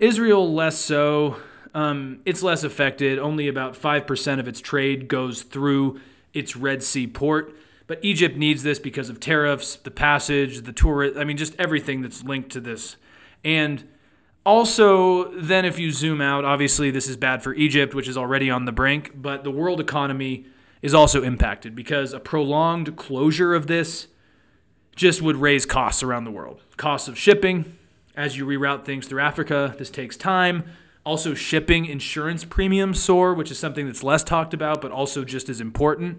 Israel 0.00 0.52
less 0.52 0.78
so. 0.78 1.36
Um, 1.74 2.20
it's 2.24 2.42
less 2.42 2.64
affected. 2.64 3.18
Only 3.18 3.48
about 3.48 3.74
5% 3.74 4.40
of 4.40 4.48
its 4.48 4.60
trade 4.60 5.08
goes 5.08 5.42
through 5.42 6.00
its 6.32 6.56
Red 6.56 6.82
Sea 6.82 7.06
port. 7.06 7.54
But 7.86 7.98
Egypt 8.02 8.36
needs 8.36 8.62
this 8.62 8.78
because 8.78 9.10
of 9.10 9.18
tariffs, 9.18 9.76
the 9.76 9.90
passage, 9.90 10.62
the 10.62 10.72
tourist, 10.72 11.16
I 11.16 11.24
mean, 11.24 11.36
just 11.36 11.56
everything 11.58 12.02
that's 12.02 12.22
linked 12.22 12.50
to 12.52 12.60
this. 12.60 12.96
And 13.44 13.84
also, 14.46 15.32
then 15.32 15.64
if 15.64 15.78
you 15.78 15.90
zoom 15.90 16.20
out, 16.20 16.44
obviously 16.44 16.90
this 16.90 17.08
is 17.08 17.16
bad 17.16 17.42
for 17.42 17.52
Egypt, 17.54 17.94
which 17.94 18.06
is 18.06 18.16
already 18.16 18.48
on 18.48 18.64
the 18.64 18.72
brink, 18.72 19.12
but 19.14 19.42
the 19.42 19.50
world 19.50 19.80
economy 19.80 20.46
is 20.82 20.94
also 20.94 21.22
impacted 21.22 21.74
because 21.74 22.12
a 22.12 22.20
prolonged 22.20 22.96
closure 22.96 23.54
of 23.54 23.66
this 23.66 24.06
just 24.94 25.20
would 25.20 25.36
raise 25.36 25.66
costs 25.66 26.02
around 26.02 26.24
the 26.24 26.30
world. 26.30 26.62
Costs 26.76 27.08
of 27.08 27.18
shipping 27.18 27.76
as 28.16 28.36
you 28.36 28.46
reroute 28.46 28.84
things 28.84 29.06
through 29.06 29.20
Africa, 29.20 29.74
this 29.78 29.90
takes 29.90 30.16
time. 30.16 30.64
Also, 31.04 31.34
shipping 31.34 31.86
insurance 31.86 32.44
premiums 32.44 33.02
soar, 33.02 33.32
which 33.32 33.50
is 33.50 33.58
something 33.58 33.86
that's 33.86 34.02
less 34.02 34.22
talked 34.22 34.52
about, 34.52 34.82
but 34.82 34.90
also 34.92 35.24
just 35.24 35.48
as 35.48 35.60
important. 35.60 36.18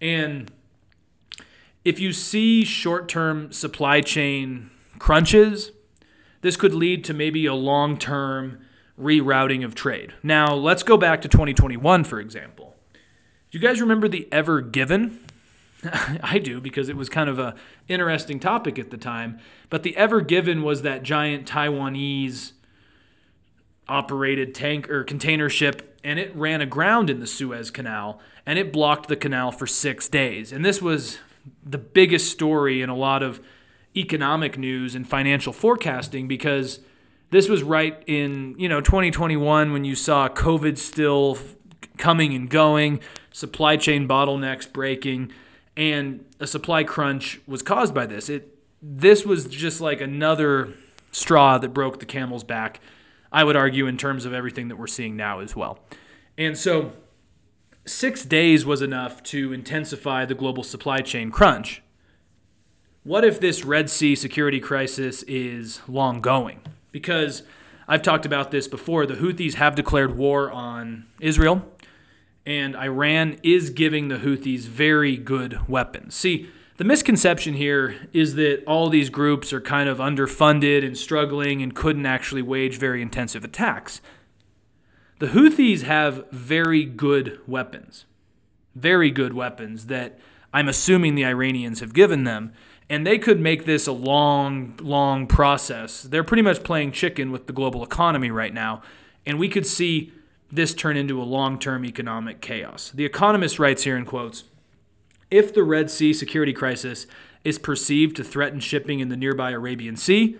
And 0.00 0.52
if 1.84 1.98
you 1.98 2.12
see 2.12 2.64
short 2.64 3.08
term 3.08 3.52
supply 3.52 4.00
chain 4.00 4.70
crunches, 4.98 5.72
this 6.42 6.56
could 6.56 6.74
lead 6.74 7.04
to 7.04 7.14
maybe 7.14 7.46
a 7.46 7.54
long 7.54 7.98
term 7.98 8.60
rerouting 9.00 9.64
of 9.64 9.74
trade. 9.74 10.14
Now, 10.22 10.54
let's 10.54 10.82
go 10.82 10.96
back 10.96 11.20
to 11.22 11.28
2021, 11.28 12.04
for 12.04 12.20
example. 12.20 12.76
Do 13.50 13.58
you 13.58 13.60
guys 13.60 13.80
remember 13.80 14.08
the 14.08 14.28
Ever 14.30 14.60
Given? 14.60 15.23
I 16.22 16.38
do 16.38 16.60
because 16.60 16.88
it 16.88 16.96
was 16.96 17.08
kind 17.08 17.28
of 17.28 17.38
a 17.38 17.54
interesting 17.88 18.40
topic 18.40 18.78
at 18.78 18.90
the 18.90 18.96
time. 18.96 19.38
But 19.70 19.82
the 19.82 19.96
Ever 19.96 20.20
Given 20.20 20.62
was 20.62 20.82
that 20.82 21.02
giant 21.02 21.48
Taiwanese 21.48 22.52
operated 23.88 24.54
tank 24.54 24.88
or 24.88 25.04
container 25.04 25.48
ship 25.48 25.98
and 26.02 26.18
it 26.18 26.34
ran 26.34 26.60
aground 26.60 27.10
in 27.10 27.20
the 27.20 27.26
Suez 27.26 27.70
Canal 27.70 28.20
and 28.46 28.58
it 28.58 28.72
blocked 28.72 29.08
the 29.08 29.16
canal 29.16 29.50
for 29.50 29.66
6 29.66 30.08
days. 30.08 30.52
And 30.52 30.64
this 30.64 30.80
was 30.80 31.18
the 31.64 31.78
biggest 31.78 32.30
story 32.30 32.82
in 32.82 32.88
a 32.88 32.96
lot 32.96 33.22
of 33.22 33.40
economic 33.96 34.58
news 34.58 34.94
and 34.94 35.08
financial 35.08 35.52
forecasting 35.52 36.26
because 36.26 36.80
this 37.30 37.48
was 37.48 37.62
right 37.62 38.02
in, 38.06 38.54
you 38.58 38.68
know, 38.68 38.80
2021 38.80 39.72
when 39.72 39.84
you 39.84 39.94
saw 39.94 40.28
COVID 40.28 40.78
still 40.78 41.38
coming 41.96 42.34
and 42.34 42.48
going, 42.48 43.00
supply 43.32 43.76
chain 43.76 44.08
bottlenecks 44.08 44.70
breaking, 44.70 45.32
and 45.76 46.24
a 46.40 46.46
supply 46.46 46.84
crunch 46.84 47.40
was 47.46 47.62
caused 47.62 47.94
by 47.94 48.06
this. 48.06 48.28
It 48.28 48.50
this 48.82 49.24
was 49.24 49.46
just 49.46 49.80
like 49.80 50.00
another 50.00 50.74
straw 51.10 51.56
that 51.58 51.70
broke 51.70 52.00
the 52.00 52.06
camel's 52.06 52.44
back. 52.44 52.80
I 53.32 53.42
would 53.42 53.56
argue 53.56 53.86
in 53.86 53.96
terms 53.96 54.26
of 54.26 54.34
everything 54.34 54.68
that 54.68 54.76
we're 54.76 54.86
seeing 54.86 55.16
now 55.16 55.40
as 55.40 55.56
well. 55.56 55.78
And 56.36 56.56
so 56.56 56.92
6 57.86 58.24
days 58.26 58.66
was 58.66 58.82
enough 58.82 59.22
to 59.24 59.52
intensify 59.52 60.24
the 60.24 60.34
global 60.34 60.62
supply 60.62 60.98
chain 60.98 61.30
crunch. 61.30 61.82
What 63.02 63.24
if 63.24 63.40
this 63.40 63.64
Red 63.64 63.90
Sea 63.90 64.14
security 64.14 64.60
crisis 64.60 65.22
is 65.24 65.80
long 65.88 66.20
going? 66.20 66.60
Because 66.92 67.42
I've 67.88 68.02
talked 68.02 68.24
about 68.24 68.50
this 68.50 68.68
before. 68.68 69.06
The 69.06 69.14
Houthis 69.14 69.54
have 69.54 69.74
declared 69.74 70.16
war 70.16 70.50
on 70.50 71.06
Israel, 71.20 71.70
and 72.46 72.76
Iran 72.76 73.38
is 73.42 73.70
giving 73.70 74.08
the 74.08 74.18
Houthis 74.18 74.62
very 74.62 75.16
good 75.16 75.68
weapons. 75.68 76.14
See, 76.14 76.48
the 76.76 76.84
misconception 76.84 77.54
here 77.54 78.08
is 78.12 78.34
that 78.34 78.64
all 78.66 78.88
these 78.88 79.08
groups 79.08 79.52
are 79.52 79.60
kind 79.60 79.88
of 79.88 79.98
underfunded 79.98 80.84
and 80.84 80.98
struggling 80.98 81.62
and 81.62 81.74
couldn't 81.74 82.06
actually 82.06 82.42
wage 82.42 82.78
very 82.78 83.00
intensive 83.00 83.44
attacks. 83.44 84.00
The 85.20 85.28
Houthis 85.28 85.82
have 85.82 86.28
very 86.30 86.84
good 86.84 87.38
weapons, 87.46 88.06
very 88.74 89.10
good 89.10 89.32
weapons 89.32 89.86
that 89.86 90.18
I'm 90.52 90.68
assuming 90.68 91.14
the 91.14 91.24
Iranians 91.24 91.80
have 91.80 91.94
given 91.94 92.24
them 92.24 92.52
and 92.90 93.06
they 93.06 93.18
could 93.18 93.40
make 93.40 93.64
this 93.64 93.86
a 93.86 93.92
long, 93.92 94.78
long 94.82 95.26
process. 95.26 96.02
They're 96.02 96.24
pretty 96.24 96.42
much 96.42 96.62
playing 96.62 96.92
chicken 96.92 97.32
with 97.32 97.46
the 97.46 97.52
global 97.52 97.82
economy 97.82 98.30
right 98.30 98.52
now, 98.52 98.82
and 99.24 99.38
we 99.38 99.48
could 99.48 99.66
see 99.66 100.12
this 100.50 100.74
turn 100.74 100.96
into 100.96 101.20
a 101.20 101.24
long 101.24 101.58
term 101.58 101.84
economic 101.84 102.40
chaos. 102.40 102.90
The 102.94 103.04
Economist 103.04 103.58
writes 103.58 103.84
here 103.84 103.96
in 103.96 104.04
quotes 104.04 104.44
If 105.30 105.52
the 105.52 105.62
Red 105.62 105.90
Sea 105.90 106.12
security 106.12 106.52
crisis 106.52 107.06
is 107.44 107.58
perceived 107.58 108.16
to 108.16 108.24
threaten 108.24 108.60
shipping 108.60 109.00
in 109.00 109.08
the 109.08 109.16
nearby 109.16 109.50
Arabian 109.50 109.96
Sea, 109.96 110.38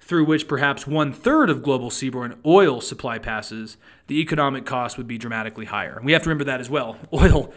through 0.00 0.24
which 0.24 0.46
perhaps 0.46 0.86
one 0.86 1.12
third 1.12 1.50
of 1.50 1.62
global 1.62 1.90
seaborne 1.90 2.36
oil 2.44 2.80
supply 2.80 3.18
passes, 3.18 3.76
the 4.06 4.20
economic 4.20 4.64
cost 4.64 4.96
would 4.98 5.08
be 5.08 5.18
dramatically 5.18 5.64
higher. 5.64 5.96
And 5.96 6.04
We 6.04 6.12
have 6.12 6.22
to 6.22 6.28
remember 6.28 6.44
that 6.44 6.60
as 6.60 6.70
well. 6.70 6.96
Oil, 7.12 7.52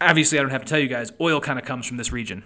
obviously, 0.00 0.38
I 0.38 0.42
don't 0.42 0.50
have 0.50 0.64
to 0.64 0.68
tell 0.68 0.78
you 0.78 0.88
guys, 0.88 1.12
oil 1.20 1.40
kind 1.40 1.58
of 1.58 1.64
comes 1.64 1.86
from 1.86 1.98
this 1.98 2.12
region 2.12 2.44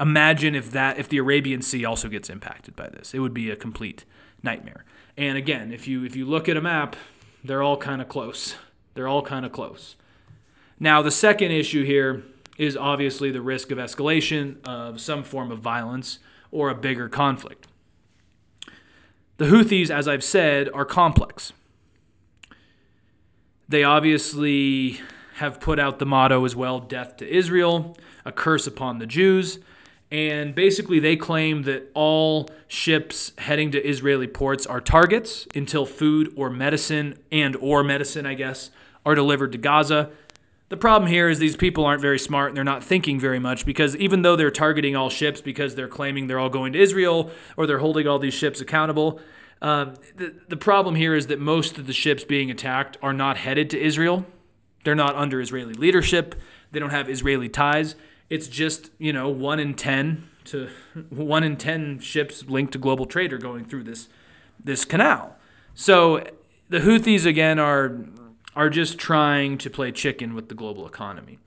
imagine 0.00 0.54
if 0.54 0.70
that 0.72 0.98
if 0.98 1.08
the 1.08 1.18
Arabian 1.18 1.62
Sea 1.62 1.84
also 1.84 2.08
gets 2.08 2.28
impacted 2.30 2.76
by 2.76 2.88
this. 2.88 3.14
It 3.14 3.20
would 3.20 3.34
be 3.34 3.50
a 3.50 3.56
complete 3.56 4.04
nightmare. 4.42 4.84
And 5.16 5.38
again, 5.38 5.72
if 5.72 5.86
you 5.86 6.04
if 6.04 6.16
you 6.16 6.26
look 6.26 6.48
at 6.48 6.56
a 6.56 6.60
map, 6.60 6.96
they're 7.44 7.62
all 7.62 7.76
kind 7.76 8.00
of 8.00 8.08
close. 8.08 8.56
They're 8.94 9.06
all 9.06 9.22
kind 9.22 9.44
of 9.44 9.52
close. 9.52 9.96
Now, 10.80 11.02
the 11.02 11.10
second 11.10 11.50
issue 11.52 11.84
here 11.84 12.24
is 12.56 12.76
obviously 12.76 13.30
the 13.30 13.42
risk 13.42 13.70
of 13.70 13.78
escalation 13.78 14.56
of 14.66 15.00
some 15.00 15.22
form 15.22 15.50
of 15.50 15.58
violence 15.58 16.18
or 16.50 16.70
a 16.70 16.74
bigger 16.74 17.08
conflict. 17.08 17.66
The 19.36 19.46
Houthis, 19.46 19.90
as 19.90 20.08
I've 20.08 20.24
said, 20.24 20.68
are 20.72 20.84
complex. 20.84 21.52
They 23.68 23.82
obviously 23.82 25.00
have 25.36 25.60
put 25.60 25.80
out 25.80 25.98
the 25.98 26.06
motto 26.06 26.44
as 26.44 26.54
well 26.54 26.78
death 26.78 27.16
to 27.16 27.28
Israel, 27.28 27.96
a 28.24 28.30
curse 28.30 28.66
upon 28.66 28.98
the 28.98 29.06
Jews 29.06 29.58
and 30.10 30.54
basically 30.54 30.98
they 30.98 31.16
claim 31.16 31.62
that 31.62 31.90
all 31.94 32.48
ships 32.68 33.32
heading 33.38 33.70
to 33.72 33.84
Israeli 33.84 34.26
ports 34.26 34.66
are 34.66 34.80
targets 34.80 35.46
until 35.54 35.86
food 35.86 36.32
or 36.36 36.50
medicine 36.50 37.18
and 37.32 37.56
or 37.56 37.82
medicine, 37.82 38.26
I 38.26 38.34
guess, 38.34 38.70
are 39.04 39.14
delivered 39.14 39.52
to 39.52 39.58
Gaza. 39.58 40.10
The 40.68 40.76
problem 40.76 41.10
here 41.10 41.28
is 41.28 41.38
these 41.38 41.56
people 41.56 41.84
aren't 41.84 42.00
very 42.00 42.18
smart 42.18 42.50
and 42.50 42.56
they're 42.56 42.64
not 42.64 42.82
thinking 42.82 43.20
very 43.20 43.38
much 43.38 43.66
because 43.66 43.96
even 43.96 44.22
though 44.22 44.34
they're 44.34 44.50
targeting 44.50 44.96
all 44.96 45.10
ships 45.10 45.40
because 45.40 45.74
they're 45.74 45.88
claiming 45.88 46.26
they're 46.26 46.38
all 46.38 46.48
going 46.48 46.72
to 46.72 46.80
Israel 46.80 47.30
or 47.56 47.66
they're 47.66 47.78
holding 47.78 48.06
all 48.06 48.18
these 48.18 48.34
ships 48.34 48.60
accountable, 48.60 49.20
um, 49.62 49.94
the, 50.16 50.34
the 50.48 50.56
problem 50.56 50.94
here 50.94 51.14
is 51.14 51.28
that 51.28 51.40
most 51.40 51.78
of 51.78 51.86
the 51.86 51.92
ships 51.92 52.24
being 52.24 52.50
attacked 52.50 52.96
are 53.02 53.12
not 53.12 53.36
headed 53.36 53.70
to 53.70 53.80
Israel. 53.80 54.26
They're 54.84 54.94
not 54.94 55.16
under 55.16 55.40
Israeli 55.40 55.74
leadership. 55.74 56.34
They 56.72 56.80
don't 56.80 56.90
have 56.90 57.08
Israeli 57.08 57.48
ties. 57.48 57.94
It's 58.30 58.48
just, 58.48 58.90
you 58.98 59.12
know, 59.12 59.28
one 59.28 59.60
in 59.60 59.74
10 59.74 60.28
to 60.46 60.68
one 61.08 61.42
in 61.42 61.56
10 61.56 62.00
ships 62.00 62.44
linked 62.46 62.72
to 62.72 62.78
global 62.78 63.06
trade 63.06 63.32
are 63.32 63.38
going 63.38 63.64
through 63.64 63.84
this, 63.84 64.08
this 64.62 64.84
canal. 64.84 65.36
So 65.74 66.24
the 66.68 66.80
Houthis, 66.80 67.26
again, 67.26 67.58
are 67.58 67.98
are 68.56 68.70
just 68.70 68.98
trying 68.98 69.58
to 69.58 69.70
play 69.70 69.90
chicken 69.90 70.34
with 70.34 70.48
the 70.48 70.54
global 70.54 70.86
economy. 70.86 71.38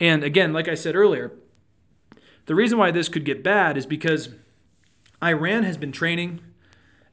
And 0.00 0.24
again, 0.24 0.52
like 0.52 0.68
I 0.68 0.74
said 0.74 0.96
earlier, 0.96 1.32
the 2.46 2.54
reason 2.54 2.78
why 2.78 2.90
this 2.90 3.08
could 3.08 3.24
get 3.24 3.42
bad 3.42 3.76
is 3.76 3.86
because 3.86 4.30
Iran 5.22 5.62
has 5.62 5.76
been 5.76 5.92
training 5.92 6.40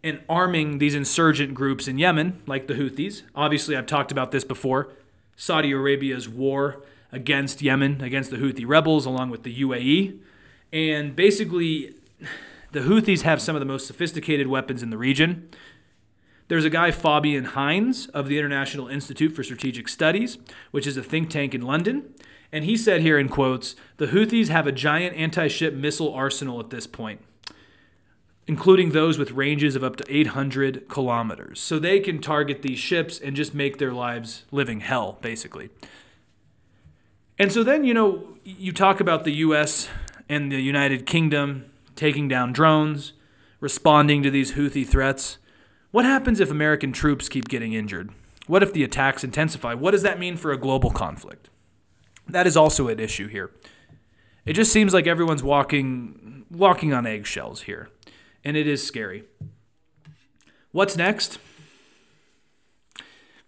and 0.04 0.22
arming 0.28 0.80
these 0.80 0.96
insurgent 0.96 1.54
groups 1.54 1.88
in 1.88 1.98
Yemen, 1.98 2.42
like 2.46 2.68
the 2.68 2.74
Houthis. 2.74 3.22
Obviously, 3.36 3.78
I've 3.78 3.86
talked 3.86 4.12
about 4.12 4.32
this 4.32 4.44
before. 4.44 4.92
Saudi 5.36 5.72
Arabia's 5.72 6.28
war 6.28 6.84
against 7.14 7.62
Yemen, 7.62 8.02
against 8.02 8.32
the 8.32 8.38
Houthi 8.38 8.68
rebels, 8.68 9.06
along 9.06 9.30
with 9.30 9.44
the 9.44 9.62
UAE. 9.62 10.20
And 10.74 11.16
basically, 11.16 11.94
the 12.72 12.82
Houthis 12.82 13.22
have 13.22 13.42
some 13.42 13.56
of 13.56 13.60
the 13.60 13.66
most 13.66 13.88
sophisticated 13.88 14.48
weapons 14.48 14.84
in 14.84 14.90
the 14.90 14.98
region. 14.98 15.48
There's 16.48 16.66
a 16.66 16.70
guy, 16.70 16.92
Fabian 16.92 17.46
Hinz, 17.56 18.08
of 18.08 18.28
the 18.28 18.38
International 18.38 18.88
Institute 18.88 19.34
for 19.34 19.44
Strategic 19.44 19.88
Studies, 19.88 20.40
which 20.72 20.86
is 20.86 20.98
a 20.98 21.04
think 21.04 21.30
tank 21.30 21.54
in 21.54 21.62
London. 21.62 22.14
And 22.52 22.66
he 22.66 22.76
said 22.76 23.02
here 23.02 23.18
in 23.18 23.30
quotes 23.30 23.76
The 23.98 24.08
Houthis 24.08 24.50
have 24.50 24.68
a 24.68 24.72
giant 24.72 25.16
anti 25.16 25.48
ship 25.48 25.74
missile 25.74 26.14
arsenal 26.14 26.60
at 26.60 26.72
this 26.72 26.88
point, 26.88 27.22
including 28.48 28.92
those 28.92 29.18
with 29.18 29.32
ranges 29.32 29.76
of 29.76 29.84
up 29.84 29.96
to 29.98 30.06
800 30.10 30.90
kilometers. 30.90 31.60
So 31.60 31.80
they 31.80 32.00
can 32.00 32.20
target 32.20 32.62
these 32.62 32.80
ships 32.80 33.20
and 33.20 33.36
just 33.36 33.54
make 33.54 33.78
their 33.78 33.94
lives 33.94 34.44
living 34.52 34.82
hell, 34.82 35.18
basically. 35.22 35.70
And 37.44 37.52
so 37.52 37.62
then, 37.62 37.84
you 37.84 37.94
know, 37.94 38.24
you 38.46 38.72
talk 38.72 39.02
about 39.02 39.26
the 39.26 39.34
US 39.34 39.90
and 40.30 40.50
the 40.50 40.62
United 40.62 41.06
Kingdom 41.06 41.66
taking 41.94 42.30
down 42.30 42.54
drones, 42.54 43.12
responding 43.60 44.24
to 44.24 44.32
these 44.32 44.54
Houthi 44.54 44.88
threats. 44.88 45.40
What 45.92 46.06
happens 46.06 46.40
if 46.40 46.50
American 46.50 46.94
troops 46.94 47.28
keep 47.28 47.50
getting 47.50 47.74
injured? 47.74 48.12
What 48.48 48.64
if 48.64 48.72
the 48.72 48.86
attacks 48.86 49.26
intensify? 49.26 49.74
What 49.74 49.92
does 49.92 50.04
that 50.04 50.20
mean 50.20 50.38
for 50.38 50.54
a 50.54 50.58
global 50.58 50.90
conflict? 50.90 51.50
That 52.30 52.48
is 52.48 52.56
also 52.56 52.88
an 52.88 53.02
issue 53.02 53.28
here. 53.28 53.52
It 54.46 54.54
just 54.54 54.72
seems 54.72 54.94
like 54.94 55.06
everyone's 55.06 55.44
walking 55.44 56.46
walking 56.50 56.94
on 56.94 57.06
eggshells 57.06 57.64
here, 57.64 57.90
and 58.46 58.56
it 58.56 58.68
is 58.68 58.88
scary. 58.88 59.26
What's 60.72 60.96
next? 60.96 61.40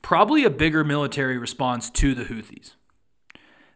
Probably 0.01 0.43
a 0.43 0.49
bigger 0.49 0.83
military 0.83 1.37
response 1.37 1.89
to 1.91 2.13
the 2.13 2.25
Houthis. 2.25 2.73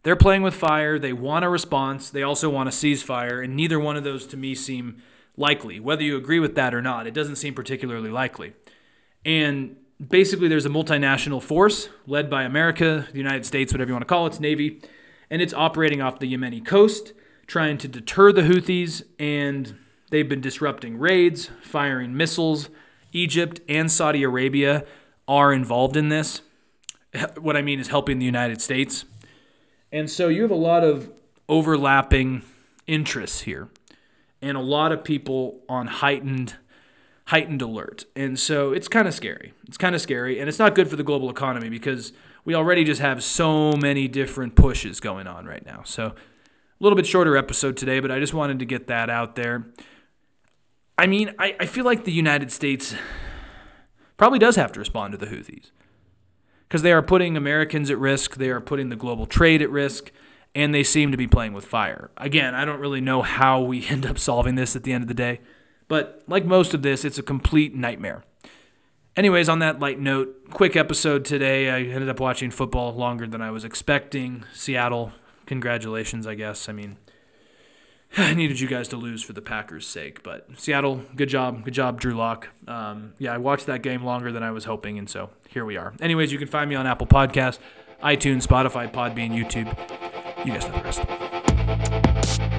They're 0.04 0.16
playing 0.16 0.44
with 0.44 0.56
fire, 0.56 0.98
they 0.98 1.14
want 1.14 1.44
a 1.44 1.50
response, 1.50 2.10
they 2.10 2.24
also 2.24 2.50
want 2.50 2.70
a 2.70 2.72
ceasefire, 2.72 3.44
and 3.44 3.56
neither 3.56 3.80
one 3.80 3.98
of 3.98 4.04
those 4.04 4.26
to 4.28 4.38
me 4.38 4.56
seem 4.56 5.02
likely. 5.36 5.80
Whether 5.80 6.04
you 6.04 6.16
agree 6.16 6.40
with 6.40 6.56
that 6.56 6.74
or 6.74 6.82
not, 6.82 7.06
it 7.06 7.14
doesn't 7.14 7.36
seem 7.36 7.54
particularly 7.54 8.10
likely. 8.10 8.54
And 9.26 9.76
basically, 10.06 10.48
there's 10.48 10.66
a 10.66 10.70
multinational 10.70 11.42
force 11.42 11.90
led 12.08 12.30
by 12.30 12.44
America, 12.44 13.08
the 13.12 13.18
United 13.18 13.46
States, 13.46 13.74
whatever 13.74 13.90
you 13.90 13.94
want 13.94 14.04
to 14.04 14.08
call 14.08 14.26
it, 14.26 14.30
it's 14.30 14.40
Navy, 14.40 14.82
and 15.30 15.42
it's 15.42 15.54
operating 15.54 16.02
off 16.02 16.20
the 16.20 16.34
Yemeni 16.34 16.66
coast, 16.66 17.14
trying 17.46 17.78
to 17.80 17.88
deter 17.88 18.32
the 18.32 18.44
Houthis, 18.44 19.04
and 19.20 19.76
they've 20.12 20.30
been 20.30 20.42
disrupting 20.42 20.98
raids, 20.98 21.50
firing 21.62 22.16
missiles. 22.16 22.70
Egypt 23.12 23.60
and 23.68 23.92
Saudi 23.92 24.24
Arabia 24.24 24.86
are 25.28 25.52
involved 25.52 25.98
in 25.98 26.10
this. 26.10 26.42
What 27.38 27.58
I 27.58 27.62
mean 27.62 27.80
is 27.80 27.90
helping 27.90 28.20
the 28.20 28.26
United 28.26 28.62
States. 28.62 29.04
And 29.92 30.10
so 30.10 30.28
you 30.28 30.42
have 30.44 30.52
a 30.52 30.56
lot 30.56 30.84
of 30.84 31.12
overlapping 31.48 32.44
interests 32.86 33.42
here 33.42 33.70
and 34.42 34.56
a 34.56 34.62
lot 34.62 34.92
of 34.92 35.04
people 35.04 35.62
on 35.68 35.88
heightened 35.88 36.56
heightened 37.26 37.62
alert. 37.62 38.06
And 38.16 38.40
so 38.40 38.72
it's 38.72 38.88
kind 38.88 39.08
of 39.08 39.14
scary. 39.14 39.54
It's 39.68 39.78
kind 39.78 39.94
of 39.94 40.02
scary 40.02 40.40
and 40.40 40.50
it's 40.50 40.58
not 40.58 40.74
good 40.74 40.90
for 40.90 40.96
the 40.96 41.04
global 41.04 41.30
economy 41.30 41.70
because 41.70 42.12
we 42.44 42.56
already 42.56 42.84
just 42.84 43.02
have 43.02 43.24
so 43.24 43.74
many 43.74 44.08
different 44.08 44.56
pushes 44.56 45.00
going 45.00 45.28
on 45.28 45.46
right 45.46 45.64
now. 45.64 45.82
So 45.84 46.08
a 46.08 46.14
little 46.80 46.96
bit 46.96 47.06
shorter 47.06 47.38
episode 47.38 47.78
today, 47.78 48.00
but 48.00 48.10
I 48.10 48.20
just 48.20 48.34
wanted 48.34 48.58
to 48.60 48.66
get 48.66 48.88
that 48.88 49.12
out 49.12 49.36
there. 49.36 49.68
I 50.98 51.06
mean, 51.06 51.36
I, 51.38 51.56
I 51.60 51.66
feel 51.68 51.86
like 51.86 52.06
the 52.06 52.12
United 52.12 52.52
States 52.52 52.96
probably 54.18 54.40
does 54.40 54.56
have 54.56 54.72
to 54.72 54.80
respond 54.80 55.12
to 55.12 55.18
the 55.18 55.28
Houthis 55.28 55.70
because 56.70 56.84
they 56.84 56.94
are 56.94 57.02
putting 57.02 57.36
Americans 57.36 57.90
at 57.90 57.98
risk. 57.98 58.36
They 58.36 58.50
are 58.50 58.62
putting 58.62 58.90
the 58.90 58.96
global 58.96 59.26
trade 59.26 59.62
at 59.62 59.72
risk 59.72 60.12
and 60.56 60.74
they 60.74 60.84
seem 60.84 61.12
to 61.12 61.18
be 61.18 61.28
playing 61.28 61.54
with 61.54 61.66
fire. 61.66 62.12
Again, 62.18 62.56
I 62.56 62.64
don't 62.64 62.80
really 62.80 63.02
know 63.02 63.22
how 63.24 63.60
we 63.62 63.88
end 63.90 64.06
up 64.06 64.18
solving 64.20 64.56
this 64.56 64.76
at 64.76 64.84
the 64.84 64.94
end 64.94 65.04
of 65.04 65.08
the 65.08 65.14
day, 65.14 65.42
but 65.88 66.24
like 66.28 66.46
most 66.46 66.74
of 66.74 66.84
this, 66.84 67.04
it's 67.04 67.18
a 67.18 67.24
complete 67.24 67.76
nightmare. 67.76 68.24
Anyways, 69.16 69.50
on 69.50 69.60
that 69.60 69.80
light 69.80 70.00
note, 70.00 70.50
quick 70.52 70.76
episode 70.76 71.26
today. 71.26 71.70
I 71.70 71.80
ended 71.82 72.08
up 72.08 72.20
watching 72.20 72.52
football 72.52 72.94
longer 72.94 73.28
than 73.28 73.42
I 73.42 73.52
was 73.52 73.66
expecting. 73.66 74.46
Seattle, 74.54 75.12
congratulations, 75.46 76.26
I 76.26 76.36
guess. 76.36 76.70
I 76.70 76.74
mean, 76.74 76.98
I 78.18 78.34
needed 78.34 78.60
you 78.60 78.68
guys 78.68 78.88
to 78.90 78.98
lose 78.98 79.24
for 79.24 79.34
the 79.34 79.42
Packers' 79.42 79.88
sake, 79.88 80.24
but 80.24 80.48
Seattle, 80.58 81.02
good 81.16 81.30
job, 81.30 81.64
good 81.64 81.74
job, 81.74 82.00
Drew 82.00 82.14
Lock. 82.14 82.50
Um, 82.68 83.14
yeah, 83.18 83.34
I 83.34 83.38
watched 83.38 83.68
that 83.68 83.82
game 83.82 84.04
longer 84.04 84.32
than 84.32 84.44
I 84.44 84.52
was 84.52 84.66
hoping, 84.66 84.98
and 84.98 85.10
so 85.10 85.30
here 85.48 85.66
we 85.66 85.78
are. 85.78 85.94
Anyways, 86.02 86.32
you 86.32 86.40
can 86.40 86.48
find 86.48 86.70
me 86.70 86.76
on 86.76 86.88
Apple 86.88 87.08
Podcasts, 87.08 87.60
iTunes, 88.04 88.46
Spotify, 88.46 88.92
Podbean, 88.92 89.32
YouTube. 89.32 89.68
You 90.46 90.54
guys 90.54 90.68
know 90.68 90.78
the 90.78 90.84
rest. 92.44 92.59